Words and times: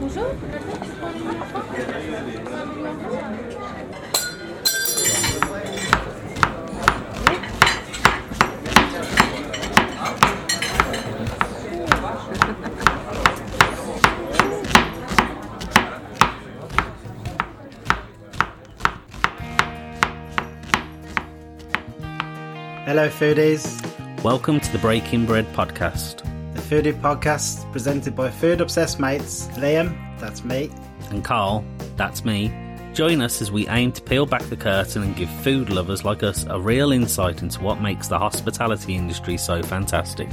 Bonjour. 0.00 0.24
Hello, 22.86 23.08
foodies. 23.10 23.84
Welcome 24.24 24.60
to 24.60 24.72
the 24.72 24.78
Breaking 24.78 25.26
Bread 25.26 25.44
podcast. 25.52 26.19
Foodie 26.70 26.92
Podcast 26.92 27.70
presented 27.72 28.14
by 28.14 28.30
food 28.30 28.60
obsessed 28.60 29.00
mates 29.00 29.48
Liam, 29.56 29.92
that's 30.20 30.44
me, 30.44 30.70
And 31.10 31.24
Carl, 31.24 31.64
that's 31.96 32.24
me. 32.24 32.52
Join 32.94 33.20
us 33.20 33.42
as 33.42 33.50
we 33.50 33.66
aim 33.66 33.90
to 33.90 34.00
peel 34.00 34.24
back 34.24 34.42
the 34.42 34.56
curtain 34.56 35.02
and 35.02 35.16
give 35.16 35.28
food 35.42 35.68
lovers 35.68 36.04
like 36.04 36.22
us 36.22 36.46
a 36.48 36.60
real 36.60 36.92
insight 36.92 37.42
into 37.42 37.60
what 37.60 37.80
makes 37.80 38.06
the 38.06 38.20
hospitality 38.20 38.94
industry 38.94 39.36
so 39.36 39.64
fantastic. 39.64 40.28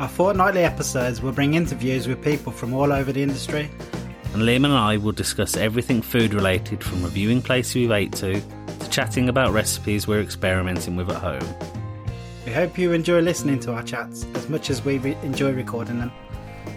Our 0.00 0.08
fortnightly 0.08 0.64
episodes 0.64 1.22
will 1.22 1.30
bring 1.30 1.54
interviews 1.54 2.08
with 2.08 2.24
people 2.24 2.50
from 2.50 2.74
all 2.74 2.92
over 2.92 3.12
the 3.12 3.22
industry. 3.22 3.70
And 4.34 4.42
Liam 4.42 4.64
and 4.64 4.74
I 4.74 4.96
will 4.96 5.12
discuss 5.12 5.56
everything 5.56 6.02
food 6.02 6.34
related 6.34 6.82
from 6.82 7.04
reviewing 7.04 7.40
places 7.40 7.76
we've 7.76 7.92
ate 7.92 8.12
to, 8.14 8.40
to 8.40 8.90
chatting 8.90 9.28
about 9.28 9.52
recipes 9.52 10.08
we're 10.08 10.22
experimenting 10.22 10.96
with 10.96 11.08
at 11.08 11.18
home. 11.18 11.75
We 12.46 12.52
hope 12.52 12.78
you 12.78 12.92
enjoy 12.92 13.22
listening 13.22 13.58
to 13.60 13.72
our 13.72 13.82
chats 13.82 14.24
as 14.36 14.48
much 14.48 14.70
as 14.70 14.84
we 14.84 14.98
re- 14.98 15.16
enjoy 15.24 15.50
recording 15.50 15.98
them. 15.98 16.12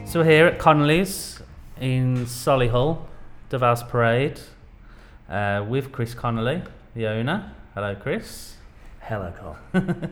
So 0.08 0.20
we're 0.20 0.26
here 0.26 0.48
at 0.48 0.58
Connolly's 0.58 1.44
in 1.80 2.26
Solihull, 2.26 2.98
Devals 3.52 3.88
Parade, 3.88 4.40
uh, 5.30 5.64
with 5.70 5.92
Chris 5.92 6.16
Connolly, 6.16 6.64
the 6.96 7.06
owner. 7.06 7.54
Hello, 7.76 7.94
Chris. 7.94 8.56
Hello, 9.00 9.32
Carl. 9.40 9.58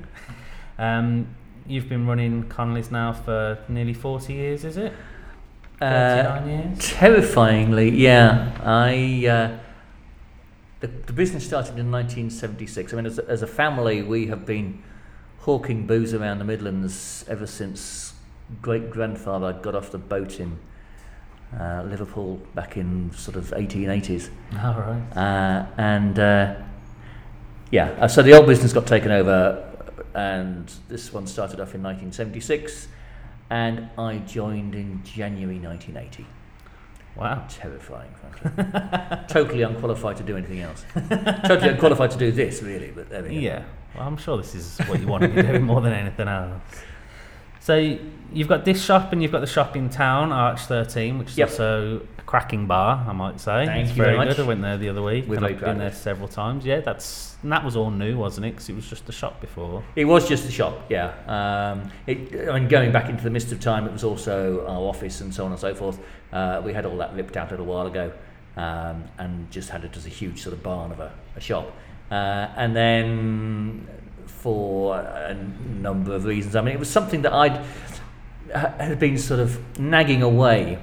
Um, 0.78 1.36
you've 1.66 1.90
been 1.90 2.06
running 2.06 2.48
Connolly's 2.50 2.92
now 2.92 3.12
for 3.12 3.58
nearly 3.68 3.96
40 3.96 4.32
years, 4.32 4.64
is 4.64 4.78
it? 4.78 4.94
Uh, 5.82 6.24
39 6.24 6.48
years? 6.48 6.78
terrifyingly, 6.78 7.90
yeah. 7.90 8.52
I 8.64 9.26
uh, 9.26 9.58
the, 10.82 10.88
the 11.08 11.14
business 11.14 11.48
started 11.48 11.80
in 11.80 11.92
1976. 11.92 12.94
I 12.94 12.96
mean, 12.96 13.08
as 13.08 13.18
a, 13.18 13.28
as 13.28 13.42
a 13.42 13.48
family, 13.48 14.04
we 14.04 14.28
have 14.28 14.46
been 14.46 14.84
hawking 15.48 15.88
booze 15.88 16.14
around 16.14 16.40
the 16.40 16.44
Midlands 16.44 17.24
ever 17.30 17.48
since 17.48 18.14
great 18.62 18.92
grandfather 18.92 19.54
got 19.54 19.76
off 19.76 19.92
the 19.92 19.98
boat 19.98 20.42
in 20.42 20.60
uh, 21.58 21.86
Liverpool 21.88 22.36
back 22.54 22.76
in 22.76 23.10
sort 23.14 23.38
of 23.38 23.46
1880s. 23.52 24.30
All 24.62 24.74
right. 24.74 25.02
Uh, 25.16 25.66
and 25.78 26.20
uh, 26.20 26.56
yeah, 27.72 27.92
uh, 27.92 28.10
so 28.10 28.22
the 28.22 28.34
old 28.34 28.46
business 28.46 28.74
got 28.74 28.88
taken 28.88 29.10
over, 29.10 29.74
and 30.14 30.70
this 30.90 31.14
one 31.14 31.26
started 31.26 31.62
off 31.62 31.74
in 31.74 31.82
1976, 31.82 32.90
and 33.50 33.90
I 33.98 34.18
joined 34.18 34.76
in 34.76 35.02
January 35.06 35.60
1980. 35.60 36.28
Wow. 37.16 37.46
Terrifying, 37.48 38.12
frankly. 38.20 39.26
totally 39.30 39.62
unqualified 39.62 40.18
to 40.18 40.24
do 40.24 40.36
anything 40.36 40.60
else. 40.60 40.84
totally 41.48 41.70
unqualified 41.70 42.12
to 42.12 42.18
do 42.18 42.34
this, 42.34 42.62
really. 42.62 42.92
But 42.94 43.10
there 43.10 43.24
we 43.24 43.30
go. 43.30 43.36
Yeah. 43.36 43.64
Well, 43.98 44.08
I'm 44.08 44.18
sure 44.18 44.38
this 44.38 44.54
is 44.56 44.78
what 44.88 45.00
you 45.00 45.08
want 45.08 45.24
to 45.24 45.30
be 45.30 45.42
doing 45.42 45.64
more 45.64 45.82
than 45.82 45.94
anything 45.94 46.28
else. 46.28 46.62
So 47.60 47.98
you've 48.32 48.48
got 48.48 48.64
this 48.64 48.82
shop 48.84 49.12
and 49.12 49.22
you've 49.22 49.32
got 49.32 49.42
the 49.42 49.48
shop 49.48 49.76
in 49.76 49.90
town, 49.90 50.32
Arch 50.32 50.62
13, 50.62 51.18
which 51.20 51.32
is 51.32 51.38
Yep. 51.38 51.50
also 51.50 52.02
a 52.18 52.22
cracking 52.22 52.66
bar, 52.66 53.04
I 53.08 53.12
might 53.12 53.42
say. 53.42 53.66
Thank 53.66 53.88
it's 53.88 53.90
you 53.90 53.96
very 54.04 54.16
very 54.16 54.28
good. 54.28 54.38
much. 54.38 54.40
I 54.40 54.48
went 54.48 54.62
there 54.62 54.78
the 54.78 54.90
other 54.90 55.02
week. 55.02 55.28
And 55.28 55.46
I've 55.46 55.60
been 55.60 55.78
there 55.80 55.92
several 55.92 56.28
times. 56.30 56.66
Yeah, 56.66 56.80
that's 56.80 57.36
and 57.44 57.52
that 57.52 57.66
was 57.66 57.76
all 57.76 57.92
new, 57.92 58.18
wasn't 58.18 58.46
it? 58.46 58.52
Because 58.52 58.70
it 58.70 58.76
was 58.76 58.88
just 58.88 59.10
a 59.10 59.12
shop 59.12 59.42
before. 59.42 59.84
It 59.96 60.06
was 60.06 60.28
just 60.30 60.48
a 60.48 60.52
shop, 60.52 60.86
yeah. 60.90 61.14
Um, 61.28 61.92
it, 62.06 62.50
I 62.50 62.58
mean, 62.60 62.70
going 62.70 62.92
back 62.92 63.10
into 63.10 63.24
the 63.24 63.30
mist 63.30 63.52
of 63.52 63.60
time, 63.60 63.86
it 63.86 63.92
was 63.92 64.04
also 64.04 64.66
our 64.66 64.88
office 64.88 65.20
and 65.22 65.34
so 65.34 65.44
on 65.46 65.52
and 65.52 65.60
so 65.60 65.76
forth. 65.76 66.00
Uh, 66.32 66.62
we 66.64 66.72
had 66.74 66.86
all 66.86 66.98
that 66.98 67.14
ripped 67.16 67.36
out 67.36 67.48
a 67.50 67.52
little 67.52 67.66
while 67.66 67.88
ago 67.88 68.12
um, 68.56 69.04
and 69.18 69.50
just 69.52 69.70
had 69.70 69.84
it 69.84 69.96
as 69.98 70.06
a 70.06 70.10
huge 70.10 70.42
sort 70.42 70.54
of 70.54 70.64
barn 70.64 70.92
of 70.92 71.00
a, 71.00 71.12
a 71.36 71.42
shop. 71.42 71.72
Uh, 72.10 72.50
and 72.56 72.76
then, 72.76 73.88
for 74.26 74.98
a 74.98 75.34
number 75.34 76.16
of 76.16 76.26
reasons, 76.26 76.56
I 76.56 76.62
mean, 76.62 76.74
it 76.74 76.80
was 76.80 76.90
something 76.90 77.22
that 77.24 77.34
I'd 77.34 77.66
had 78.54 79.00
been 79.00 79.18
sort 79.18 79.40
of 79.40 79.80
nagging 79.80 80.22
away 80.22 80.80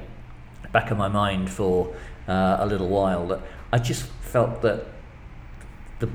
back 0.73 0.91
of 0.91 0.99
my 0.99 1.09
mind 1.09 1.51
for 1.51 1.95
uh, 2.29 2.57
a 2.61 2.67
little 2.67 2.89
while. 2.89 3.27
That 3.29 3.41
I 3.73 3.79
just 3.79 4.07
felt 4.21 4.61
that 4.63 4.87
the 6.01 6.09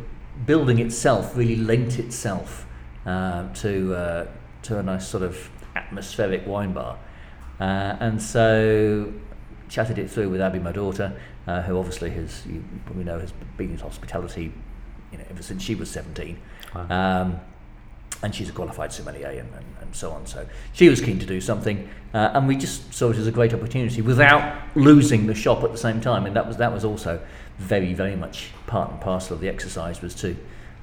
building 0.45 0.79
itself 0.79 1.35
really 1.35 1.55
lent 1.55 1.97
itself 1.97 2.67
uh, 3.05 3.51
to 3.55 3.95
uh, 3.95 4.27
to 4.63 4.77
a 4.77 4.83
nice 4.83 5.07
sort 5.07 5.23
of 5.23 5.49
atmospheric 5.75 6.45
wine 6.45 6.73
bar, 6.73 6.99
uh, 7.59 7.95
and 7.99 8.21
so 8.21 9.11
chatted 9.69 9.97
it 9.97 10.09
through 10.09 10.29
with 10.29 10.41
Abby, 10.41 10.59
my 10.59 10.71
daughter, 10.71 11.19
uh, 11.47 11.61
who 11.61 11.77
obviously 11.77 12.09
has 12.11 12.45
you 12.45 12.63
probably 12.85 13.03
know 13.03 13.19
has 13.19 13.33
been 13.57 13.71
in 13.71 13.77
hospitality, 13.77 14.51
you 15.11 15.17
know, 15.17 15.25
ever 15.29 15.41
since 15.43 15.63
she 15.63 15.75
was 15.75 15.89
seventeen. 15.89 16.37
Um, 16.75 17.39
and 18.21 18.35
she's 18.35 18.49
a 18.49 18.51
qualified 18.51 18.91
sommelier 18.91 19.29
and, 19.29 19.53
and, 19.53 19.65
and 19.81 19.95
so 19.95 20.11
on. 20.11 20.25
So 20.27 20.45
she 20.73 20.89
was 20.89 20.99
keen 20.99 21.19
to 21.19 21.25
do 21.25 21.39
something, 21.39 21.89
uh, 22.13 22.31
and 22.33 22.47
we 22.47 22.57
just 22.57 22.93
saw 22.93 23.11
it 23.11 23.17
as 23.17 23.27
a 23.27 23.31
great 23.31 23.53
opportunity 23.53 24.01
without 24.01 24.57
losing 24.75 25.25
the 25.27 25.33
shop 25.35 25.63
at 25.63 25.71
the 25.71 25.77
same 25.77 26.01
time. 26.01 26.25
And 26.25 26.35
that 26.35 26.45
was 26.45 26.57
that 26.57 26.73
was 26.73 26.83
also 26.83 27.21
very 27.57 27.93
very 27.93 28.15
much 28.15 28.49
part 28.67 28.91
and 28.91 28.99
parcel 29.01 29.35
of 29.35 29.41
the 29.41 29.47
exercise 29.49 30.01
was 30.01 30.13
to 30.15 30.35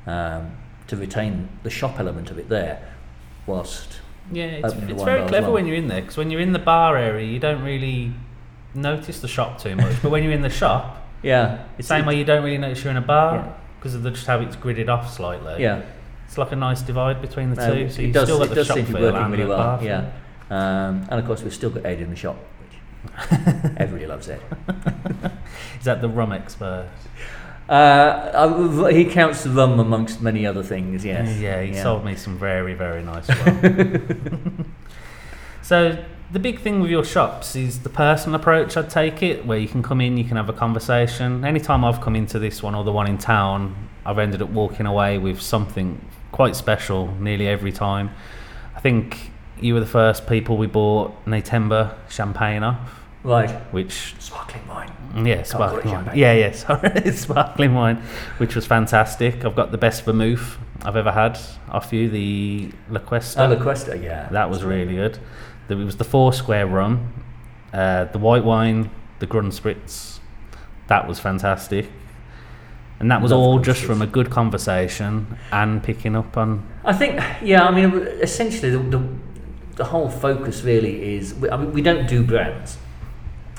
um, 0.07 0.57
to 0.87 0.97
retain 0.97 1.49
the 1.63 1.71
shop 1.71 1.99
element 2.01 2.31
of 2.31 2.39
it 2.39 2.49
there, 2.49 2.81
whilst 3.47 4.01
Yeah, 4.33 4.45
it's, 4.45 4.73
it's 4.73 5.03
very 5.03 5.27
clever 5.29 5.47
well. 5.49 5.55
when 5.55 5.67
you're 5.67 5.77
in 5.77 5.89
there 5.89 6.01
because 6.01 6.17
when 6.17 6.31
you're 6.31 6.41
in 6.41 6.53
the 6.53 6.59
bar 6.59 6.97
area, 6.97 7.27
you 7.27 7.39
don't 7.39 7.63
really 7.63 8.13
notice 8.75 9.21
the 9.21 9.29
shop 9.29 9.61
too 9.61 9.77
much. 9.77 10.01
but 10.03 10.11
when 10.11 10.23
you're 10.23 10.33
in 10.33 10.43
the 10.43 10.51
shop, 10.51 11.07
yeah, 11.23 11.65
it's 11.77 11.89
same 11.89 12.07
way 12.07 12.17
you 12.17 12.25
don't 12.25 12.45
really 12.45 12.59
notice 12.59 12.83
you're 12.83 12.93
in 12.93 12.97
a 12.97 13.01
bar 13.03 13.35
Yeah. 13.37 13.53
Because 13.87 13.95
of 13.95 14.03
the, 14.03 14.11
just 14.11 14.27
how 14.27 14.41
it's 14.41 14.57
gridded 14.57 14.89
off 14.89 15.13
slightly. 15.15 15.63
yeah. 15.63 15.83
It's 16.27 16.37
like 16.37 16.51
a 16.51 16.57
nice 16.57 16.83
divide 16.83 17.23
between 17.23 17.51
the 17.51 17.57
No, 17.57 17.73
two. 17.75 17.89
So 17.89 18.03
it 18.03 18.07
you 18.07 18.13
does, 18.13 18.25
still 18.25 18.39
got 18.41 18.49
the 18.51 18.65
shop 18.65 18.77
seem 18.77 18.87
to 18.87 18.93
be 18.93 18.99
feel 18.99 19.13
working 19.13 19.23
and 19.23 19.33
really 19.33 19.47
well. 19.47 19.79
Yeah, 19.81 20.11
um, 20.51 21.07
and 21.09 21.21
of 21.21 21.25
course 21.25 21.41
we've 21.43 21.55
still 21.55 21.71
got 21.71 21.87
Ed 21.87 22.01
in 22.01 22.11
the 22.11 22.17
shop, 22.17 22.37
which 22.59 23.31
everybody 23.77 24.07
loves 24.09 24.29
Ed. 24.29 24.41
Is 25.79 25.85
that 25.85 26.01
the 26.01 26.09
rum 26.09 26.33
expert? 26.33 26.89
Uh, 27.69 28.33
I- 28.85 28.93
he 28.93 29.05
counts 29.05 29.45
the 29.45 29.51
rum 29.51 29.79
amongst 29.79 30.21
many 30.21 30.45
other 30.45 30.65
things. 30.65 31.05
Yes. 31.05 31.39
Yeah, 31.39 31.63
he 31.63 31.75
sold 31.75 32.05
me 32.05 32.17
some 32.17 32.37
very, 32.39 32.75
very 32.75 33.05
nice 33.05 33.29
rum. 33.29 34.75
so 35.63 36.05
the 36.31 36.39
big 36.39 36.61
thing 36.61 36.81
with 36.81 36.91
your 36.91 37.05
shops 37.05 37.55
is 37.57 37.81
the 37.81 37.89
personal 37.89 38.39
approach. 38.41 38.77
I'd 38.77 38.91
take 38.91 39.23
it, 39.23 39.47
where 39.47 39.59
you 39.59 39.69
can 39.69 39.83
come 39.83 40.01
in, 40.01 40.17
you 40.17 40.25
can 40.25 40.37
have 40.37 40.49
a 40.49 40.53
conversation. 40.53 41.45
Anytime 41.45 41.85
I've 41.85 42.01
come 42.01 42.17
into 42.17 42.39
this 42.39 42.63
one 42.63 42.75
or 42.75 42.85
the 42.85 42.93
one 42.93 43.07
in 43.07 43.19
town, 43.19 43.89
I've 44.05 44.19
ended 44.19 44.43
up 44.43 44.51
walking 44.51 44.87
away 44.87 45.19
with 45.19 45.41
something 45.41 46.01
quite 46.33 46.57
special 46.57 47.15
nearly 47.21 47.47
every 47.47 47.73
time. 47.73 48.11
I 48.75 48.81
think 48.81 49.31
you 49.61 49.75
were 49.75 49.81
the 49.81 49.87
first 49.87 50.27
people 50.27 50.57
we 50.57 50.67
bought 50.67 51.25
Nyetimber 51.27 51.95
champagne 52.11 52.63
off, 52.63 53.03
Right. 53.23 53.51
which 53.73 54.15
Sparkling 54.19 54.67
wine. 54.69 54.93
Mm, 55.15 55.27
yeah, 55.27 55.35
call 55.35 55.41
it 55.43 55.47
sparkling 55.47 55.95
wine. 55.95 56.11
Yeah, 56.15 56.33
yeah, 56.35 56.53
sorry, 56.53 57.11
sparkling 57.13 57.75
wine, 57.75 57.97
which 58.39 58.55
was 58.55 58.67
fantastic. 58.67 59.45
I've 59.45 59.57
got 59.57 59.71
the 59.71 59.79
best 59.79 60.05
vermouth 60.05 60.59
I've 60.85 60.97
ever 60.97 61.11
had 61.13 61.39
off 61.71 61.93
you, 61.93 62.09
the 62.11 62.71
La 62.91 63.01
Cuesta. 63.01 63.45
Oh, 63.45 63.49
La 63.49 63.63
Cuesta, 63.63 63.97
yeah. 63.97 64.29
that 64.31 64.51
was 64.51 64.63
really 64.63 64.95
good. 64.97 65.19
There 65.69 65.77
was 65.77 65.97
the 65.97 66.05
Foursquare 66.05 66.67
rum, 66.67 67.13
uh, 67.73 68.05
the 68.05 68.19
white 68.19 68.45
wine, 68.45 68.91
the 69.19 69.27
Grunspitz. 69.27 70.21
That 70.87 71.09
was 71.09 71.19
fantastic. 71.19 71.91
And 72.99 73.11
that 73.11 73.21
was 73.21 73.31
Love 73.31 73.41
all 73.41 73.59
just 73.59 73.83
from 73.83 74.01
a 74.01 74.07
good 74.07 74.31
conversation 74.31 75.37
and 75.53 75.83
picking 75.83 76.17
up 76.17 76.37
on. 76.37 76.67
I 76.85 76.95
think, 76.95 77.21
yeah, 77.43 77.65
I 77.65 77.71
mean, 77.71 77.93
essentially, 78.23 78.71
the, 78.71 78.79
the, 78.79 79.09
the 79.75 79.85
whole 79.85 80.09
focus 80.09 80.63
really 80.63 81.17
is 81.17 81.35
we, 81.35 81.51
I 81.51 81.57
mean, 81.59 81.73
we 81.73 81.83
don't 81.83 82.09
do 82.09 82.23
brands. 82.23 82.79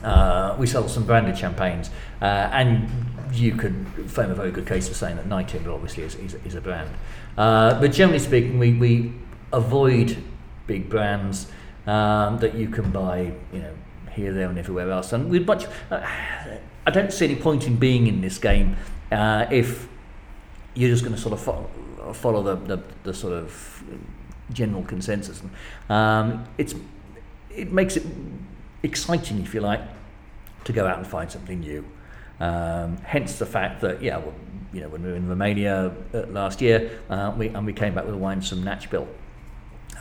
Uh, 0.03 0.55
we 0.57 0.65
sell 0.65 0.87
some 0.87 1.05
branded 1.05 1.37
champagnes, 1.37 1.89
uh, 2.21 2.25
and 2.25 2.89
you 3.33 3.53
could 3.53 3.85
frame 4.07 4.31
a 4.31 4.35
very 4.35 4.51
good 4.51 4.65
case 4.65 4.87
for 4.87 4.93
saying 4.93 5.17
that 5.17 5.27
Nyetimber 5.27 5.73
obviously 5.73 6.03
is, 6.03 6.15
is, 6.15 6.35
is 6.45 6.55
a 6.55 6.61
brand. 6.61 6.89
Uh, 7.37 7.79
but 7.79 7.91
generally 7.91 8.19
speaking, 8.19 8.57
we, 8.57 8.73
we 8.73 9.13
avoid 9.51 10.17
big 10.65 10.89
brands 10.89 11.47
um, 11.87 12.37
that 12.39 12.53
you 12.55 12.67
can 12.67 12.91
buy, 12.91 13.33
you 13.51 13.59
know, 13.59 13.73
here, 14.11 14.33
there, 14.33 14.49
and 14.49 14.59
everywhere 14.59 14.91
else. 14.91 15.13
And 15.13 15.29
we'd 15.29 15.47
much, 15.47 15.65
uh, 15.89 16.05
I 16.85 16.91
don't 16.91 17.11
see 17.11 17.25
any 17.25 17.35
point 17.35 17.65
in 17.65 17.77
being 17.77 18.07
in 18.07 18.21
this 18.21 18.37
game 18.37 18.75
uh, 19.11 19.45
if 19.49 19.87
you're 20.75 20.89
just 20.89 21.03
going 21.03 21.15
to 21.15 21.21
sort 21.21 21.33
of 21.33 21.41
follow, 21.41 21.69
follow 22.13 22.43
the, 22.43 22.75
the, 22.75 22.83
the 23.03 23.13
sort 23.13 23.33
of 23.33 23.83
general 24.51 24.83
consensus. 24.83 25.41
Um, 25.89 26.45
it's 26.57 26.75
it 27.49 27.71
makes 27.71 27.97
it 27.97 28.05
exciting, 28.83 29.41
if 29.41 29.53
you 29.53 29.61
like, 29.61 29.81
to 30.65 30.73
go 30.73 30.85
out 30.85 30.97
and 30.97 31.07
find 31.07 31.31
something 31.31 31.59
new. 31.59 31.83
Um, 32.39 32.97
hence 32.97 33.39
the 33.39 33.47
fact 33.47 33.81
that, 33.81 34.01
yeah, 34.01 34.17
well, 34.17 34.35
you 34.71 34.81
know, 34.81 34.89
when 34.89 35.01
we 35.01 35.09
were 35.09 35.15
in 35.15 35.27
Romania 35.27 35.91
uh, 36.13 36.19
last 36.27 36.61
year, 36.61 36.99
uh, 37.09 37.33
we, 37.35 37.47
and 37.47 37.65
we 37.65 37.73
came 37.73 37.95
back 37.95 38.05
with 38.05 38.13
a 38.13 38.17
wines 38.17 38.49
from 38.49 38.63
Natchbill. 38.63 39.07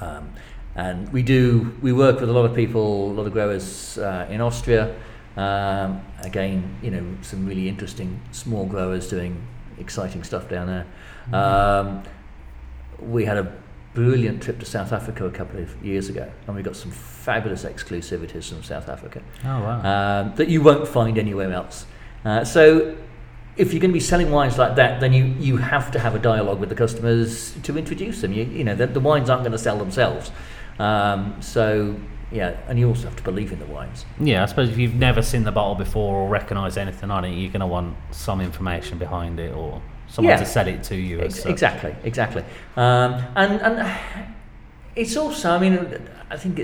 Um, 0.00 0.30
and 0.76 1.11
we 1.12 1.23
do, 1.23 1.75
we 1.81 1.93
work 1.93 2.20
with 2.20 2.28
a 2.28 2.32
lot 2.32 2.44
of 2.44 2.55
people, 2.55 3.11
a 3.11 3.14
lot 3.14 3.26
of 3.26 3.32
growers 3.32 3.99
uh, 3.99 4.26
in 4.31 4.40
Austria. 4.40 4.94
Um, 5.37 6.02
again, 6.20 6.78
you 6.82 6.90
know, 6.90 7.05
some 7.23 7.46
really 7.46 7.69
interesting 7.69 8.20
small 8.32 8.67
growers 8.67 9.08
doing 9.08 9.43
exciting 9.78 10.23
stuff 10.23 10.49
down 10.49 10.67
there. 10.67 10.87
Um, 11.34 12.02
we 13.00 13.25
had 13.25 13.38
a 13.38 13.52
brilliant 13.94 14.43
trip 14.43 14.58
to 14.58 14.67
South 14.67 14.93
Africa 14.93 15.25
a 15.25 15.31
couple 15.31 15.58
of 15.58 15.84
years 15.84 16.11
ago, 16.11 16.31
and 16.46 16.55
we 16.55 16.62
got 16.62 16.76
some 16.76 16.90
fabulous 16.90 17.64
exclusivities 17.64 18.50
from 18.50 18.62
South 18.62 18.88
Africa 18.90 19.22
Oh 19.44 19.61
wow. 19.61 20.20
um, 20.20 20.34
that 20.37 20.49
you 20.49 20.61
won't 20.62 20.87
find 20.87 21.19
anywhere 21.19 21.52
else. 21.52 21.87
Uh, 22.25 22.44
so, 22.44 22.96
if 23.56 23.72
you're 23.72 23.81
going 23.81 23.90
to 23.90 23.94
be 23.94 24.00
selling 24.00 24.31
wines 24.31 24.58
like 24.58 24.76
that, 24.76 25.00
then 25.00 25.14
you, 25.14 25.25
you 25.38 25.56
have 25.56 25.90
to 25.93 25.99
have 25.99 26.14
a 26.14 26.19
dialogue 26.19 26.61
with 26.61 26.69
the 26.69 26.75
customers 26.75 27.55
to 27.62 27.79
introduce 27.79 28.20
them. 28.20 28.34
You, 28.34 28.44
you 28.44 28.64
know, 28.64 28.75
the, 28.75 28.87
the 28.87 29.00
wines 29.00 29.31
aren't 29.31 29.44
going 29.44 29.52
to 29.52 29.58
sell 29.58 29.79
themselves. 29.79 30.31
Um, 30.78 31.37
so, 31.40 31.96
yeah, 32.31 32.56
and 32.69 32.78
you 32.78 32.88
also 32.88 33.05
have 33.08 33.17
to 33.17 33.23
believe 33.23 33.52
in 33.52 33.58
the 33.58 33.67
wines. 33.67 34.05
Yeah, 34.20 34.43
I 34.43 34.46
suppose 34.46 34.69
if 34.69 34.78
you've 34.78 34.94
never 34.94 35.23
seen 35.23 35.44
the 35.44 35.52
bottle 35.52 35.75
before 35.75 36.17
or 36.17 36.28
recognise 36.28 36.76
anything 36.76 37.11
on 37.11 37.25
it, 37.25 37.32
you're 37.32 37.50
going 37.52 37.61
to 37.61 37.67
want 37.67 37.96
some 38.11 38.40
information 38.40 38.99
behind 38.99 39.38
it 39.40 39.55
or 39.55 39.81
someone 40.08 40.32
Yeah. 40.34 40.38
to 40.40 40.46
sell 40.46 40.67
it 40.69 40.82
to 40.84 40.96
you. 40.96 41.20
as 41.20 41.38
Ex- 41.38 41.46
exactly, 41.46 41.94
exactly. 42.05 42.43
Um, 42.76 43.23
and 43.37 43.61
and 43.61 43.99
it's 44.94 45.17
also, 45.17 45.50
I 45.50 45.58
mean, 45.58 45.99
I 46.31 46.37
think 46.37 46.58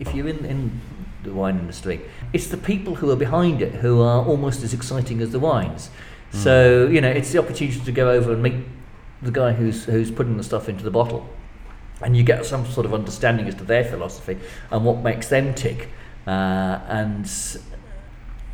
if 0.00 0.14
you're 0.14 0.28
in, 0.28 0.44
in 0.44 0.80
the 1.24 1.32
wine 1.32 1.58
industry, 1.58 2.00
it's 2.32 2.46
the 2.48 2.56
people 2.56 2.96
who 2.96 3.10
are 3.10 3.16
behind 3.16 3.62
it 3.62 3.74
who 3.76 4.00
are 4.02 4.24
almost 4.24 4.62
as 4.62 4.72
exciting 4.74 5.20
as 5.20 5.30
the 5.30 5.38
wines. 5.38 5.90
So 6.32 6.86
you 6.86 7.00
know, 7.02 7.10
it's 7.10 7.30
the 7.32 7.38
opportunity 7.38 7.78
to 7.80 7.92
go 7.92 8.10
over 8.10 8.32
and 8.32 8.42
meet 8.42 8.54
the 9.20 9.30
guy 9.30 9.52
who's 9.52 9.84
who's 9.84 10.10
putting 10.10 10.36
the 10.38 10.42
stuff 10.42 10.68
into 10.68 10.82
the 10.82 10.90
bottle, 10.90 11.28
and 12.02 12.16
you 12.16 12.22
get 12.22 12.44
some 12.44 12.66
sort 12.66 12.86
of 12.86 12.94
understanding 12.94 13.46
as 13.46 13.54
to 13.56 13.64
their 13.64 13.84
philosophy 13.84 14.38
and 14.70 14.84
what 14.84 14.98
makes 15.02 15.28
them 15.28 15.54
tick, 15.54 15.88
uh, 16.26 16.30
and 16.88 17.30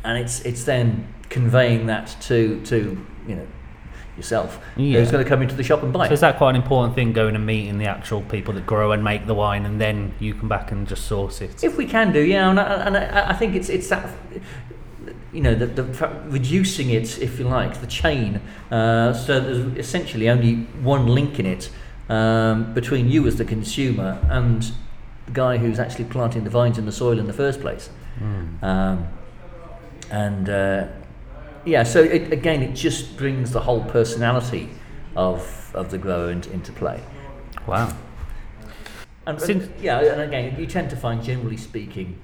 and 0.03 0.17
it's 0.17 0.41
it's 0.41 0.63
then 0.63 1.07
conveying 1.29 1.87
that 1.87 2.15
to 2.21 2.61
to 2.65 3.05
you 3.27 3.35
know 3.35 3.47
yourself 4.17 4.59
Yeah. 4.75 4.99
who's 4.99 5.11
going 5.11 5.23
to 5.23 5.29
come 5.29 5.41
into 5.41 5.55
the 5.55 5.63
shop 5.63 5.81
and 5.81 5.93
buy 5.93 6.07
So 6.07 6.11
it. 6.11 6.15
is 6.15 6.19
that 6.21 6.37
quite 6.37 6.49
an 6.49 6.55
important 6.57 6.93
thing, 6.93 7.13
going 7.13 7.35
and 7.35 7.45
meeting 7.45 7.77
the 7.77 7.85
actual 7.85 8.21
people 8.23 8.53
that 8.55 8.65
grow 8.65 8.91
and 8.91 9.01
make 9.03 9.25
the 9.27 9.33
wine, 9.35 9.65
and 9.65 9.79
then 9.79 10.13
you 10.19 10.33
come 10.33 10.49
back 10.49 10.71
and 10.71 10.87
just 10.87 11.05
source 11.05 11.39
it? 11.41 11.63
If 11.63 11.77
we 11.77 11.85
can 11.85 12.11
do, 12.11 12.19
yeah, 12.21 12.49
and 12.49 12.59
I, 12.59 12.63
and 12.85 12.97
I, 12.97 13.29
I 13.29 13.33
think 13.33 13.55
it's 13.55 13.69
it's 13.69 13.87
that 13.89 14.09
you 15.31 15.41
know 15.41 15.55
the, 15.55 15.67
the 15.67 15.83
reducing 16.27 16.89
it, 16.89 17.19
if 17.21 17.39
you 17.39 17.47
like, 17.47 17.79
the 17.81 17.87
chain. 17.87 18.41
Uh, 18.71 19.13
so 19.13 19.39
there's 19.39 19.77
essentially 19.77 20.29
only 20.29 20.55
one 20.81 21.07
link 21.07 21.39
in 21.39 21.45
it 21.45 21.69
um, 22.09 22.73
between 22.73 23.09
you 23.09 23.25
as 23.27 23.35
the 23.37 23.45
consumer 23.45 24.19
and 24.29 24.71
the 25.25 25.31
guy 25.31 25.57
who's 25.57 25.79
actually 25.79 26.05
planting 26.05 26.43
the 26.43 26.49
vines 26.49 26.77
in 26.77 26.85
the 26.85 26.91
soil 26.91 27.19
in 27.19 27.27
the 27.27 27.33
first 27.33 27.61
place. 27.61 27.89
Um, 28.61 29.07
and 30.11 30.49
uh, 30.49 30.87
yeah, 31.65 31.83
so 31.83 32.01
it, 32.01 32.33
again, 32.33 32.61
it 32.63 32.73
just 32.73 33.15
brings 33.15 33.51
the 33.51 33.61
whole 33.61 33.83
personality 33.85 34.69
of 35.15 35.71
of 35.73 35.91
the 35.91 35.97
grower 35.97 36.31
into, 36.31 36.51
into 36.51 36.71
play. 36.71 37.01
Wow. 37.67 37.95
And, 39.27 39.39
Since- 39.39 39.65
and- 39.65 39.79
yeah, 39.81 39.99
and 40.01 40.21
again, 40.21 40.59
you 40.59 40.65
tend 40.65 40.89
to 40.89 40.95
find, 40.95 41.23
generally 41.23 41.57
speaking, 41.57 42.19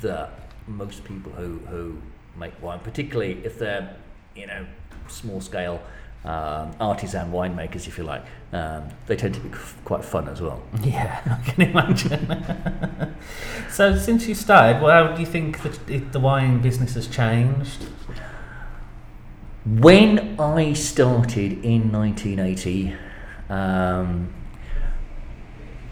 that 0.00 0.30
most 0.68 1.04
people 1.04 1.32
who, 1.32 1.58
who 1.66 1.98
make 2.38 2.52
wine, 2.62 2.78
particularly 2.78 3.40
if 3.44 3.58
they're, 3.58 3.96
you 4.36 4.46
know, 4.46 4.64
small 5.08 5.40
scale 5.40 5.82
um, 6.24 6.74
artisan 6.80 7.30
winemakers, 7.30 7.86
if 7.86 7.98
you 7.98 8.04
like, 8.04 8.24
um, 8.52 8.88
they 9.06 9.16
tend 9.16 9.34
to 9.34 9.40
be 9.40 9.50
f- 9.50 9.76
quite 9.84 10.04
fun 10.04 10.28
as 10.28 10.40
well. 10.40 10.62
Yeah, 10.82 11.20
I 11.46 11.50
can 11.50 11.62
imagine. 11.62 13.14
so, 13.70 13.96
since 13.96 14.26
you 14.26 14.34
started, 14.34 14.82
well, 14.82 15.08
how 15.08 15.14
do 15.14 15.20
you 15.20 15.26
think 15.26 15.62
that 15.62 16.12
the 16.12 16.20
wine 16.20 16.60
business 16.60 16.94
has 16.94 17.06
changed? 17.06 17.86
When 19.66 20.38
I 20.38 20.74
started 20.74 21.64
in 21.64 21.90
1980, 21.92 22.94
um, 23.48 24.32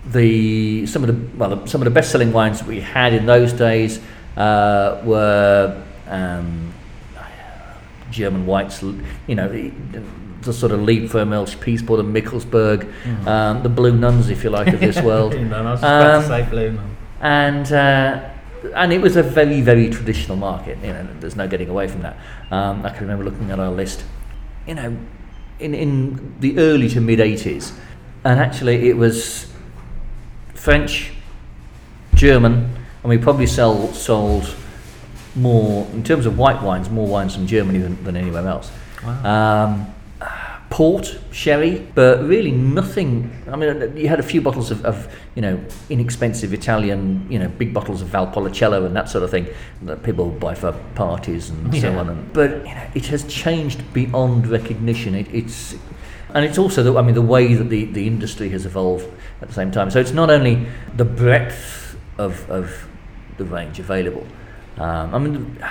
the 0.05 0.87
some 0.87 1.05
of 1.05 1.09
the 1.09 1.39
well 1.39 1.67
some 1.67 1.81
of 1.81 1.85
the 1.85 1.91
best 1.91 2.11
selling 2.11 2.33
wines 2.33 2.59
that 2.59 2.69
we 2.69 2.81
had 2.81 3.13
in 3.15 3.25
those 3.25 3.53
days 3.53 4.01
uh, 4.37 5.01
were 5.05 5.83
um, 6.09 6.75
German 8.13 8.47
whites, 8.47 8.83
you 9.27 9.35
know, 9.35 9.49
the, 9.49 10.53
sort 10.53 10.73
of 10.73 10.81
Liebfraumilch, 10.81 11.61
Piesport 11.61 12.01
and 12.01 12.13
Michelsberg, 12.15 12.87
um, 13.27 13.63
the 13.63 13.69
Blue 13.69 13.97
Nuns, 13.97 14.29
if 14.29 14.43
you 14.45 14.51
like, 14.51 14.69
of 14.69 14.81
this 14.81 15.01
world. 15.09 15.35
No, 15.41 15.57
I 15.57 15.71
was 15.73 15.81
just 15.81 15.85
about 15.85 16.15
Um, 16.15 16.23
to 16.23 16.29
say 16.29 16.51
Blue 16.51 16.73
Nun. 16.73 16.97
and 17.21 17.73
uh, 17.73 18.29
and 18.77 18.93
it 18.93 19.01
was 19.01 19.17
a 19.17 19.23
very 19.23 19.61
very 19.61 19.89
traditional 19.91 20.37
market. 20.37 20.79
You 20.83 20.93
know, 20.93 21.07
there's 21.21 21.37
no 21.37 21.49
getting 21.49 21.69
away 21.69 21.89
from 21.89 22.03
that. 22.03 22.17
Um, 22.51 22.85
I 22.85 22.91
can 22.91 23.01
remember 23.03 23.25
looking 23.25 23.51
at 23.51 23.59
our 23.59 23.71
list, 23.73 24.05
you 24.67 24.75
know, 24.75 24.97
in 25.61 25.75
in 25.75 26.35
the 26.41 26.59
early 26.59 26.89
to 26.91 27.01
mid 27.01 27.19
'80s, 27.21 27.73
and 28.25 28.39
actually 28.41 28.89
it 28.89 28.97
was 28.97 29.47
French, 30.55 31.13
German, 32.15 32.55
and 33.03 33.09
we 33.11 33.19
probably 33.19 33.47
sell 33.47 33.93
sold 33.95 34.55
more 35.35 35.87
in 35.93 36.03
terms 36.03 36.27
of 36.27 36.39
white 36.39 36.63
wines, 36.63 36.91
more 36.91 37.07
wines 37.07 37.35
from 37.35 37.47
Germany 37.47 37.79
than, 37.79 38.03
than 38.05 38.17
anywhere 38.17 38.47
else. 38.47 38.71
Um, 39.25 39.93
port, 40.73 41.19
sherry, 41.33 41.87
but 41.95 42.25
really 42.25 42.51
nothing. 42.51 43.31
I 43.51 43.57
mean, 43.57 43.95
you 43.95 44.09
had 44.09 44.19
a 44.19 44.23
few 44.23 44.41
bottles 44.41 44.71
of, 44.71 44.83
of, 44.87 45.15
you 45.35 45.43
know, 45.43 45.63
inexpensive 45.91 46.55
Italian, 46.55 47.27
you 47.31 47.39
know, 47.39 47.49
big 47.49 47.75
bottles 47.75 48.01
of 48.01 48.09
Valpolicella 48.09 48.87
and 48.87 48.97
that 48.97 49.11
sort 49.11 49.23
of 49.23 49.31
thing 49.31 49.49
that 49.83 50.03
people 50.03 50.31
buy 50.31 50.55
for 50.55 50.73
parties 50.95 51.51
and 51.51 51.77
so 51.79 51.99
on. 51.99 52.09
And, 52.09 52.33
but 52.33 52.67
you 52.67 52.75
know, 52.75 52.87
it 52.95 53.07
has 53.07 53.25
changed 53.25 53.93
beyond 53.93 54.47
recognition. 54.47 55.15
It, 55.15 55.27
it's 55.35 55.75
and 56.35 56.45
it's 56.47 56.57
also 56.57 56.83
the, 56.83 56.97
I 56.97 57.03
mean, 57.03 57.15
the 57.15 57.21
way 57.21 57.53
that 57.53 57.69
the, 57.69 57.85
the 57.85 58.07
industry 58.07 58.49
has 58.51 58.65
evolved 58.65 59.07
at 59.43 59.49
the 59.49 59.55
same 59.55 59.71
time. 59.71 59.91
So 59.91 60.01
it's 60.01 60.13
not 60.13 60.31
only 60.31 60.67
the 60.97 61.05
breadth 61.05 61.99
of, 62.17 62.49
of 62.51 62.89
the 63.37 63.45
range 63.45 63.79
available. 63.79 64.27
Um, 64.79 65.15
I 65.15 65.19
mean, 65.19 65.65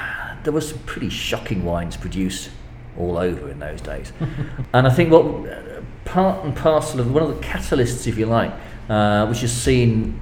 there 0.43 0.53
were 0.53 0.61
some 0.61 0.79
pretty 0.79 1.09
shocking 1.09 1.63
wines 1.63 1.97
produced 1.97 2.49
all 2.97 3.17
over 3.17 3.49
in 3.49 3.59
those 3.59 3.81
days. 3.81 4.11
and 4.73 4.87
I 4.87 4.89
think 4.89 5.11
what 5.11 5.25
uh, 5.25 5.81
part 6.05 6.43
and 6.43 6.55
parcel 6.55 6.99
of 6.99 7.13
one 7.13 7.23
of 7.23 7.29
the 7.29 7.45
catalysts, 7.45 8.07
if 8.07 8.17
you 8.17 8.25
like, 8.25 8.53
uh, 8.89 9.25
which 9.27 9.41
has 9.41 9.51
seen 9.51 10.19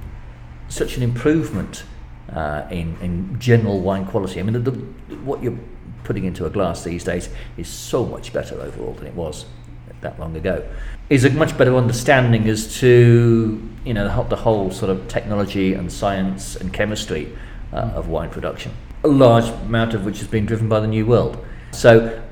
such 0.68 0.96
an 0.96 1.02
improvement 1.02 1.84
uh, 2.32 2.66
in, 2.70 2.96
in 3.00 3.38
general 3.40 3.80
wine 3.80 4.06
quality. 4.06 4.38
I 4.38 4.42
mean, 4.42 4.62
the, 4.62 4.70
the, 4.70 5.16
what 5.24 5.42
you're 5.42 5.58
putting 6.04 6.24
into 6.24 6.46
a 6.46 6.50
glass 6.50 6.84
these 6.84 7.04
days 7.04 7.28
is 7.56 7.68
so 7.68 8.04
much 8.04 8.32
better 8.32 8.60
overall 8.60 8.92
than 8.94 9.06
it 9.06 9.14
was 9.14 9.46
that 10.00 10.18
long 10.18 10.36
ago. 10.36 10.66
Is 11.08 11.24
a 11.24 11.30
much 11.30 11.56
better 11.58 11.74
understanding 11.76 12.48
as 12.48 12.78
to 12.78 13.68
you 13.84 13.94
know 13.94 14.04
the 14.04 14.10
whole, 14.10 14.24
the 14.24 14.36
whole 14.36 14.70
sort 14.70 14.90
of 14.90 15.08
technology 15.08 15.74
and 15.74 15.92
science 15.92 16.56
and 16.56 16.72
chemistry 16.72 17.36
uh, 17.72 17.92
of 17.94 18.08
wine 18.08 18.30
production. 18.30 18.72
A 19.04 19.08
large 19.08 19.48
amount 19.48 19.94
of 19.94 20.04
which 20.04 20.18
has 20.18 20.28
been 20.28 20.46
driven 20.46 20.68
by 20.68 20.80
the 20.80 20.86
New 20.86 21.06
World. 21.06 21.44
So 21.72 22.22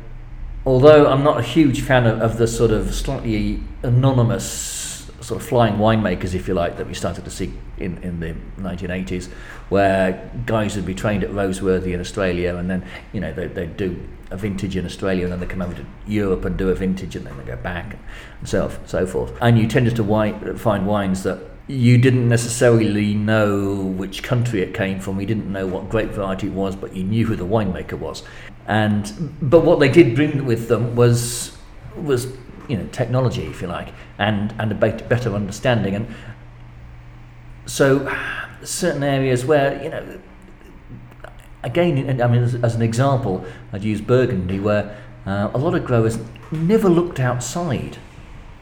although 0.67 1.07
I'm 1.07 1.25
not 1.25 1.39
a 1.39 1.43
huge 1.43 1.81
fan 1.83 2.07
of, 2.07 2.21
of 2.21 2.39
the 2.39 2.47
sort 2.47 2.71
of 2.71 2.95
slightly 2.95 3.63
anonymous 3.83 4.89
sort 5.21 5.41
of 5.41 5.47
flying 5.47 5.75
winemakers, 5.75 6.35
if 6.35 6.49
you 6.49 6.55
like, 6.55 6.77
that 6.79 6.87
we 6.87 6.95
started 6.95 7.25
to 7.25 7.31
see 7.31 7.53
in, 7.77 7.99
in 7.99 8.21
the 8.21 8.35
1980s, 8.61 9.29
where 9.69 10.31
guys 10.47 10.77
would 10.77 10.87
be 10.87 10.95
trained 10.95 11.23
at 11.23 11.31
Roseworthy 11.31 11.93
in 11.93 12.01
Australia, 12.01 12.57
and 12.57 12.71
then 12.71 12.85
you 13.13 13.21
know 13.21 13.33
they, 13.33 13.47
they'd 13.47 13.77
do 13.77 14.09
a 14.31 14.37
vintage 14.37 14.77
in 14.77 14.85
Australia, 14.85 15.25
and 15.25 15.33
then 15.33 15.41
they 15.41 15.47
come 15.47 15.63
over 15.63 15.75
to 15.75 15.85
Europe 16.07 16.45
and 16.45 16.57
do 16.57 16.71
a 16.71 16.75
vintage, 16.75 17.17
and 17.17 17.27
then 17.27 17.37
they 17.39 17.45
go 17.45 17.57
back, 17.57 17.97
and 18.41 18.49
so 18.49 18.71
so 18.87 19.07
forth. 19.07 19.33
And 19.41 19.59
you 19.59 19.67
tended 19.67 19.97
to 19.97 20.03
wi- 20.03 20.55
find 20.55 20.87
wines 20.87 21.23
that 21.25 21.39
you 21.69 21.99
didn't 21.99 22.29
necessarily 22.29 23.15
know 23.15 23.77
which 23.77 24.23
country 24.23 24.63
it 24.63 24.73
came 24.73 24.99
from. 25.01 25.21
You 25.21 25.27
didn't 25.27 25.53
know 25.53 25.67
what 25.67 25.91
grape 25.91 26.11
variety 26.11 26.47
it 26.47 26.55
was, 26.55 26.75
but 26.75 26.97
you 26.97 27.05
knew 27.05 27.27
who 27.27 27.37
the 27.37 27.47
winemaker 27.47 27.99
was. 27.99 28.23
And 28.67 29.37
but 29.43 29.65
what 29.65 29.79
they 29.79 29.89
did 29.89 30.15
bring 30.15 30.47
with 30.47 30.69
them 30.69 30.97
was 30.97 31.57
was 31.95 32.27
you 32.69 32.79
know 32.79 32.87
technology, 32.91 33.47
if 33.47 33.61
you 33.61 33.69
like, 33.69 33.93
and 34.19 34.55
and 34.59 34.73
a 34.73 34.75
better 34.75 35.35
understanding. 35.35 35.95
And 35.95 36.15
so 37.67 38.11
certain 38.63 39.03
areas 39.03 39.45
where 39.45 39.83
you 39.83 39.91
know 39.91 40.21
again, 41.63 42.21
I 42.21 42.27
mean, 42.29 42.43
as, 42.43 42.55
as 42.57 42.75
an 42.75 42.83
example, 42.83 43.45
I'd 43.73 43.85
use 43.85 44.01
Burgundy, 44.01 44.59
where 44.59 44.97
uh, 45.27 45.51
a 45.53 45.59
lot 45.59 45.75
of 45.75 45.85
growers 45.85 46.19
never 46.51 46.89
looked 46.89 47.21
outside 47.21 47.99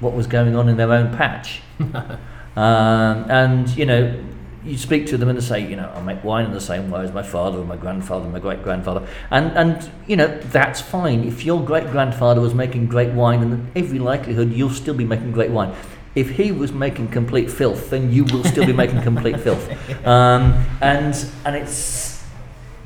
what 0.01 0.13
was 0.13 0.27
going 0.27 0.57
on 0.57 0.69
in 0.69 0.77
their 0.77 0.93
own 0.93 1.17
patch. 1.17 1.63
um, 2.57 3.31
and, 3.31 3.69
you 3.77 3.87
know, 3.87 4.25
you 4.67 4.77
speak 4.77 5.07
to 5.07 5.17
them 5.17 5.29
and 5.29 5.39
they 5.39 5.43
say, 5.43 5.61
you 5.61 5.77
know, 5.77 5.91
I 5.95 6.03
make 6.03 6.25
wine 6.25 6.45
in 6.45 6.53
the 6.53 6.61
same 6.61 6.91
way 6.91 7.03
as 7.03 7.13
my 7.13 7.23
father 7.23 7.59
and 7.59 7.69
my 7.69 7.77
grandfather 7.77 8.25
and 8.25 8.33
my 8.33 8.41
great 8.41 8.63
grandfather, 8.63 9.07
and 9.31 9.53
and 9.57 9.91
you 10.09 10.17
know 10.17 10.27
that's 10.27 10.81
fine. 10.81 11.25
If 11.25 11.45
your 11.45 11.65
great 11.65 11.91
grandfather 11.93 12.41
was 12.41 12.53
making 12.53 12.89
great 12.89 13.13
wine, 13.13 13.43
and 13.43 13.71
every 13.77 14.01
likelihood 14.01 14.53
you'll 14.53 14.71
still 14.71 14.95
be 14.95 15.05
making 15.05 15.33
great 15.33 15.51
wine. 15.51 15.73
If 16.17 16.31
he 16.31 16.51
was 16.51 16.73
making 16.73 17.09
complete 17.09 17.51
filth, 17.51 17.91
then 17.91 18.11
you 18.11 18.25
will 18.25 18.43
still 18.43 18.67
be 18.67 18.73
making 18.73 19.03
complete 19.03 19.39
filth. 19.41 19.71
Um, 20.07 20.65
and 20.81 21.15
and 21.45 21.57
it's 21.57 22.25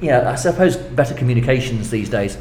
yeah, 0.01 0.31
I 0.31 0.35
suppose 0.35 0.77
better 0.77 1.15
communications 1.15 1.91
these 1.91 2.09
days 2.09 2.39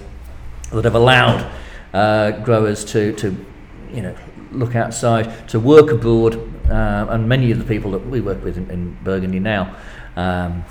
that 0.71 0.85
have 0.85 0.95
allowed 0.95 1.49
uh, 1.93 2.31
growers 2.31 2.83
to 2.85 3.13
to 3.13 3.45
you 3.93 4.01
know 4.01 4.15
look 4.51 4.75
outside, 4.75 5.47
to 5.49 5.59
work 5.59 5.91
abroad, 5.91 6.35
uh, 6.71 7.07
and 7.09 7.27
many 7.27 7.51
of 7.51 7.57
the 7.57 7.65
people 7.65 7.91
that 7.91 8.05
we 8.07 8.21
work 8.21 8.43
with 8.43 8.57
in, 8.57 8.69
in 8.69 8.97
Burgundy 9.03 9.39
now, 9.39 9.75
um, 10.15 10.63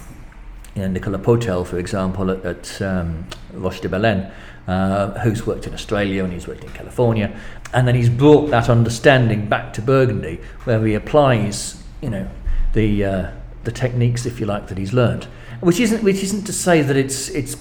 you 0.74 0.82
know, 0.82 0.88
Nicolas 0.88 1.20
Potel, 1.22 1.64
for 1.64 1.78
example, 1.78 2.30
at, 2.30 2.44
at 2.44 2.82
um, 2.82 3.26
Roche 3.52 3.80
de 3.80 3.88
Bellene, 3.88 4.30
uh, 4.66 5.18
who's 5.20 5.46
worked 5.46 5.66
in 5.66 5.74
Australia 5.74 6.22
and 6.24 6.32
he's 6.32 6.46
worked 6.46 6.62
in 6.62 6.70
California, 6.70 7.34
and 7.72 7.88
then 7.88 7.94
he's 7.94 8.10
brought 8.10 8.50
that 8.50 8.68
understanding 8.68 9.48
back 9.48 9.72
to 9.72 9.82
Burgundy, 9.82 10.40
where 10.64 10.84
he 10.86 10.94
applies, 10.94 11.82
you 12.00 12.10
know, 12.10 12.28
the 12.74 13.04
uh, 13.04 13.30
the 13.64 13.72
techniques, 13.72 14.26
if 14.26 14.40
you 14.40 14.46
like, 14.46 14.68
that 14.68 14.78
he's 14.78 14.92
learned, 14.92 15.24
which 15.60 15.80
isn't 15.80 16.02
which 16.02 16.22
isn't 16.22 16.44
to 16.44 16.52
say 16.52 16.82
that 16.82 16.96
it's 16.96 17.28
it's 17.30 17.56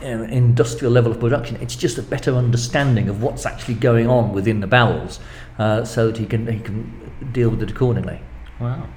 industrial 0.00 0.92
level 0.92 1.10
of 1.12 1.20
production. 1.20 1.56
It's 1.60 1.76
just 1.76 1.98
a 1.98 2.02
better 2.02 2.34
understanding 2.34 3.08
of 3.08 3.22
what's 3.22 3.46
actually 3.46 3.74
going 3.74 4.08
on 4.08 4.32
within 4.32 4.60
the 4.60 4.66
barrels, 4.66 5.20
uh, 5.58 5.84
so 5.84 6.10
that 6.10 6.18
he 6.18 6.26
can 6.26 6.46
he 6.46 6.60
can 6.60 7.05
deal 7.32 7.50
with 7.50 7.62
it 7.62 7.70
accordingly. 7.70 8.20
Wow. 8.60 8.88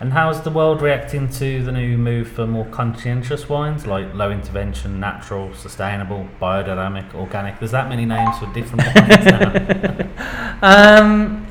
And 0.00 0.12
how's 0.12 0.42
the 0.42 0.50
world 0.50 0.82
reacting 0.82 1.28
to 1.28 1.62
the 1.62 1.70
new 1.70 1.96
move 1.96 2.26
for 2.26 2.44
more 2.44 2.66
conscientious 2.66 3.48
wines 3.48 3.86
like 3.86 4.12
low 4.14 4.32
intervention, 4.32 4.98
natural, 4.98 5.54
sustainable, 5.54 6.28
biodynamic, 6.40 7.14
organic? 7.14 7.60
There's 7.60 7.70
that 7.70 7.88
many 7.88 8.04
names 8.04 8.36
for 8.38 8.52
different 8.52 8.84
wines 8.96 9.26
now. 9.26 10.08
Um, 10.64 11.44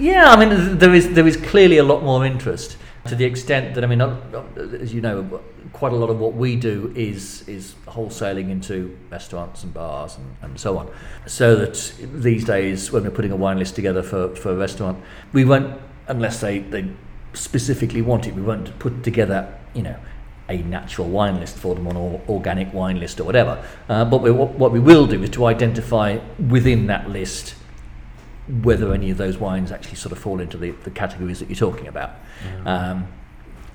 yeah, 0.00 0.32
I 0.32 0.44
mean, 0.44 0.78
there 0.78 0.92
is 0.92 1.10
there 1.14 1.26
is 1.26 1.36
clearly 1.36 1.78
a 1.78 1.84
lot 1.84 2.02
more 2.02 2.26
interest 2.26 2.76
to 3.10 3.16
the 3.16 3.24
extent 3.24 3.74
that 3.74 3.84
I 3.84 3.88
mean, 3.88 4.00
as 4.00 4.94
you 4.94 5.00
know, 5.00 5.42
quite 5.72 5.92
a 5.92 5.96
lot 5.96 6.10
of 6.10 6.18
what 6.18 6.34
we 6.34 6.56
do 6.56 6.92
is 6.96 7.46
is 7.48 7.74
wholesaling 7.86 8.50
into 8.50 8.96
restaurants 9.10 9.64
and 9.64 9.74
bars 9.74 10.16
and, 10.16 10.36
and 10.42 10.60
so 10.60 10.78
on. 10.78 10.88
So 11.26 11.56
that 11.56 11.92
these 12.00 12.44
days, 12.44 12.92
when 12.92 13.02
we're 13.02 13.10
putting 13.10 13.32
a 13.32 13.36
wine 13.36 13.58
list 13.58 13.74
together 13.74 14.02
for, 14.02 14.34
for 14.36 14.52
a 14.52 14.56
restaurant, 14.56 15.02
we 15.32 15.44
won't 15.44 15.80
unless 16.06 16.40
they, 16.40 16.60
they 16.60 16.88
specifically 17.32 18.00
want 18.00 18.28
it. 18.28 18.34
We 18.34 18.42
won't 18.42 18.78
put 18.78 19.02
together, 19.02 19.52
you 19.74 19.82
know, 19.82 19.96
a 20.48 20.58
natural 20.58 21.08
wine 21.08 21.40
list 21.40 21.56
for 21.56 21.74
them 21.74 21.86
or 21.88 21.90
an 21.90 22.20
organic 22.28 22.72
wine 22.72 23.00
list 23.00 23.18
or 23.18 23.24
whatever. 23.24 23.64
Uh, 23.88 24.04
but 24.04 24.22
we, 24.22 24.30
what, 24.30 24.50
what 24.50 24.70
we 24.70 24.80
will 24.80 25.06
do 25.06 25.20
is 25.22 25.30
to 25.30 25.46
identify 25.46 26.18
within 26.48 26.86
that 26.86 27.10
list 27.10 27.54
whether 28.62 28.92
any 28.92 29.10
of 29.10 29.16
those 29.16 29.38
wines 29.38 29.70
actually 29.70 29.96
sort 29.96 30.12
of 30.12 30.18
fall 30.18 30.40
into 30.40 30.56
the, 30.56 30.72
the 30.84 30.90
categories 30.90 31.38
that 31.38 31.48
you're 31.48 31.56
talking 31.56 31.86
about. 31.86 32.10
Um, 32.64 33.06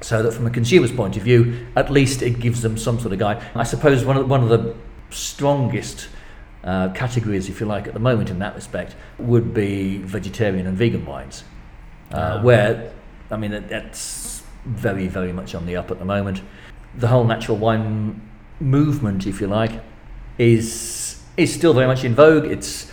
so 0.02 0.22
that 0.22 0.34
from 0.34 0.46
a 0.46 0.50
consumer's 0.50 0.92
point 0.92 1.16
of 1.18 1.24
view, 1.24 1.66
at 1.76 1.90
least 1.90 2.22
it 2.22 2.40
gives 2.40 2.62
them 2.62 2.78
some 2.78 3.00
sort 3.00 3.14
of 3.14 3.20
guide. 3.20 3.42
I 3.56 3.64
suppose 3.64 4.04
one 4.04 4.18
of, 4.18 4.30
one 4.30 4.44
of 4.44 4.50
the 4.50 4.76
strongest 5.10 6.10
uh, 6.64 6.90
categories, 6.90 7.48
if 7.48 7.60
you 7.60 7.66
like, 7.66 7.88
at 7.88 7.94
the 7.94 8.00
moment 8.00 8.30
in 8.30 8.40
that 8.40 8.56
respect 8.56 8.96
would 9.18 9.54
be 9.54 10.00
vegetarian 10.00 10.68
and 10.68 10.78
vegan 10.78 11.06
wines, 11.06 11.44
uh, 12.12 12.42
where, 12.42 12.92
I 13.32 13.38
mean, 13.38 13.52
that- 13.52 13.70
that's 13.70 14.44
very, 14.66 15.08
very 15.08 15.32
much 15.32 15.56
on 15.56 15.66
the 15.66 15.76
up 15.78 15.92
at 15.92 16.00
the 16.00 16.06
moment. 16.06 16.42
The 16.98 17.08
whole 17.08 17.24
natural 17.24 17.58
wine 17.58 18.20
movement, 18.60 19.28
if 19.28 19.40
you 19.40 19.48
like, 19.48 19.72
is 20.38 21.22
is 21.38 21.54
still 21.54 21.74
very 21.74 21.86
much 21.86 22.04
in 22.06 22.16
vogue. 22.16 22.46
It's 22.46 22.90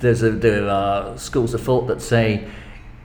there's 0.00 0.22
a, 0.22 0.30
there 0.30 0.68
are 0.68 1.16
schools 1.18 1.54
of 1.54 1.62
thought 1.62 1.86
that 1.88 2.00
say, 2.00 2.48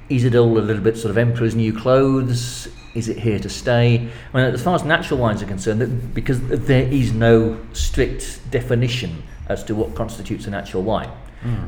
is 0.09 0.23
it 0.23 0.35
all 0.35 0.57
a 0.57 0.59
little 0.59 0.83
bit 0.83 0.97
sort 0.97 1.11
of 1.11 1.17
emperor's 1.17 1.55
new 1.55 1.73
clothes? 1.73 2.67
Is 2.93 3.09
it 3.09 3.17
here 3.17 3.39
to 3.39 3.49
stay? 3.49 4.09
I 4.33 4.37
mean, 4.37 4.53
as 4.53 4.61
far 4.61 4.75
as 4.75 4.83
natural 4.83 5.19
wines 5.19 5.41
are 5.41 5.47
concerned, 5.47 6.13
because 6.13 6.39
there 6.41 6.83
is 6.83 7.11
no 7.11 7.59
strict 7.73 8.39
definition 8.51 9.23
as 9.47 9.63
to 9.65 9.75
what 9.75 9.95
constitutes 9.95 10.45
a 10.45 10.51
natural 10.51 10.83
wine. 10.83 11.09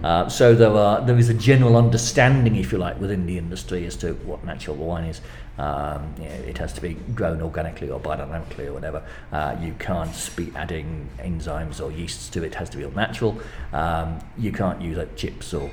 Uh, 0.04 0.30
so 0.30 0.56
there 0.56 0.70
are 0.72 1.02
there 1.02 1.18
is 1.18 1.30
a 1.30 1.34
general 1.34 1.76
understanding, 1.76 2.56
if 2.56 2.72
you 2.72 2.78
like, 2.78 3.00
within 3.00 3.26
the 3.26 3.38
industry 3.38 3.86
as 3.86 3.96
to 3.98 4.14
what 4.26 4.44
natural 4.46 4.76
wine 4.76 5.06
is. 5.06 5.22
Um, 5.58 6.14
you 6.18 6.26
know, 6.26 6.36
it 6.48 6.58
has 6.58 6.74
to 6.74 6.82
be 6.82 6.96
grown 7.14 7.42
organically 7.42 7.90
or 7.90 8.00
biodynamically 8.00 8.68
or 8.68 8.74
whatever. 8.74 9.04
Uh, 9.32 9.56
you 9.62 9.74
can't 9.80 10.30
be 10.36 10.52
adding 10.56 11.10
enzymes 11.20 11.82
or 11.84 11.92
yeasts 11.92 12.28
to 12.30 12.44
it. 12.44 12.48
It 12.48 12.56
has 12.56 12.70
to 12.72 12.78
be 12.78 12.84
all 12.86 12.92
natural. 12.92 13.40
Um, 13.72 14.20
you 14.38 14.52
can't 14.52 14.82
use 14.82 14.98
like 14.98 15.16
chips 15.16 15.54
or 15.54 15.70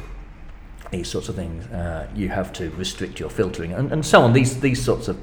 these 0.90 1.09
sorts 1.09 1.28
of 1.28 1.35
things. 1.35 1.66
Uh, 1.66 2.06
you 2.14 2.28
have 2.28 2.52
to 2.54 2.71
restrict 2.71 3.18
your 3.18 3.30
filtering 3.30 3.73
and, 3.73 3.90
and 3.92 4.04
so 4.06 4.23
on. 4.23 4.32
These 4.32 4.61
these 4.61 4.82
sorts 4.85 5.09
of 5.09 5.18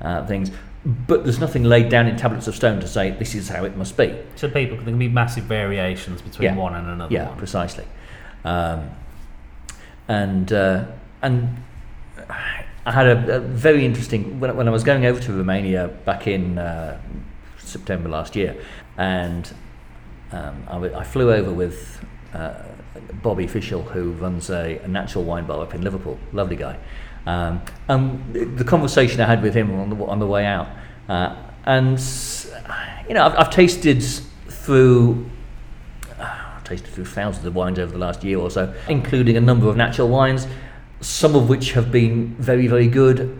uh, 0.00 0.24
things. 0.26 0.50
But 0.84 1.24
there's 1.24 1.40
nothing 1.40 1.64
laid 1.64 1.88
down 1.88 2.06
in 2.06 2.16
tablets 2.16 2.46
of 2.46 2.54
stone 2.54 2.78
to 2.80 2.86
say 2.86 3.10
this 3.10 3.34
is 3.34 3.48
how 3.48 3.64
it 3.64 3.76
must 3.76 3.96
be. 3.96 4.16
so 4.36 4.48
people, 4.48 4.76
there 4.76 4.84
can 4.86 4.98
be 4.98 5.08
massive 5.08 5.44
variations 5.44 6.22
between 6.22 6.44
Yeah. 6.44 6.54
one 6.54 6.74
and 6.74 6.86
another 6.88 7.12
Yeah, 7.12 7.28
one. 7.30 7.36
precisely. 7.36 7.84
Um, 8.44 8.90
and 10.08 10.52
uh, 10.52 10.84
and 11.22 11.56
I 12.86 12.92
had 12.92 13.06
a, 13.06 13.36
a 13.36 13.40
very 13.40 13.84
interesting 13.84 14.40
when, 14.40 14.56
when 14.56 14.68
I 14.68 14.70
was 14.70 14.84
going 14.84 15.04
over 15.04 15.20
to 15.20 15.32
Romania 15.32 15.88
back 16.04 16.26
in 16.26 16.58
uh, 16.58 16.98
September 17.58 18.08
last 18.08 18.34
year, 18.34 18.56
and 18.96 19.52
um, 20.32 20.62
I, 20.68 20.72
w- 20.74 20.94
I 20.94 21.04
flew 21.04 21.32
over 21.32 21.52
with 21.52 22.04
uh, 22.32 22.54
Bobby 23.22 23.46
Fischel, 23.46 23.84
who 23.84 24.12
runs 24.12 24.50
a, 24.50 24.78
a 24.78 24.88
natural 24.88 25.24
wine 25.24 25.46
bar 25.46 25.60
up 25.60 25.74
in 25.74 25.82
Liverpool. 25.82 26.18
Lovely 26.32 26.56
guy. 26.56 26.78
Um, 27.26 27.60
and 27.88 28.56
the- 28.56 28.64
conversation 28.64 29.20
I 29.20 29.26
had 29.26 29.42
with 29.42 29.54
him 29.54 29.70
on 29.78 29.90
the, 29.90 30.04
on 30.06 30.18
the 30.18 30.26
way 30.26 30.46
out, 30.46 30.68
uh, 31.08 31.36
and 31.66 32.00
you 33.06 33.14
know, 33.14 33.24
I've, 33.26 33.34
I've 33.34 33.50
tasted 33.50 34.02
through 34.48 35.28
tasted 36.68 36.90
through 36.90 37.06
thousands 37.06 37.46
of 37.46 37.54
wines 37.54 37.78
over 37.78 37.92
the 37.92 37.98
last 37.98 38.22
year 38.22 38.38
or 38.38 38.50
so, 38.50 38.72
including 38.88 39.36
a 39.36 39.40
number 39.40 39.68
of 39.68 39.76
natural 39.76 40.08
wines, 40.08 40.46
some 41.00 41.34
of 41.34 41.48
which 41.48 41.72
have 41.72 41.90
been 41.90 42.34
very, 42.38 42.66
very 42.66 42.88
good, 42.88 43.38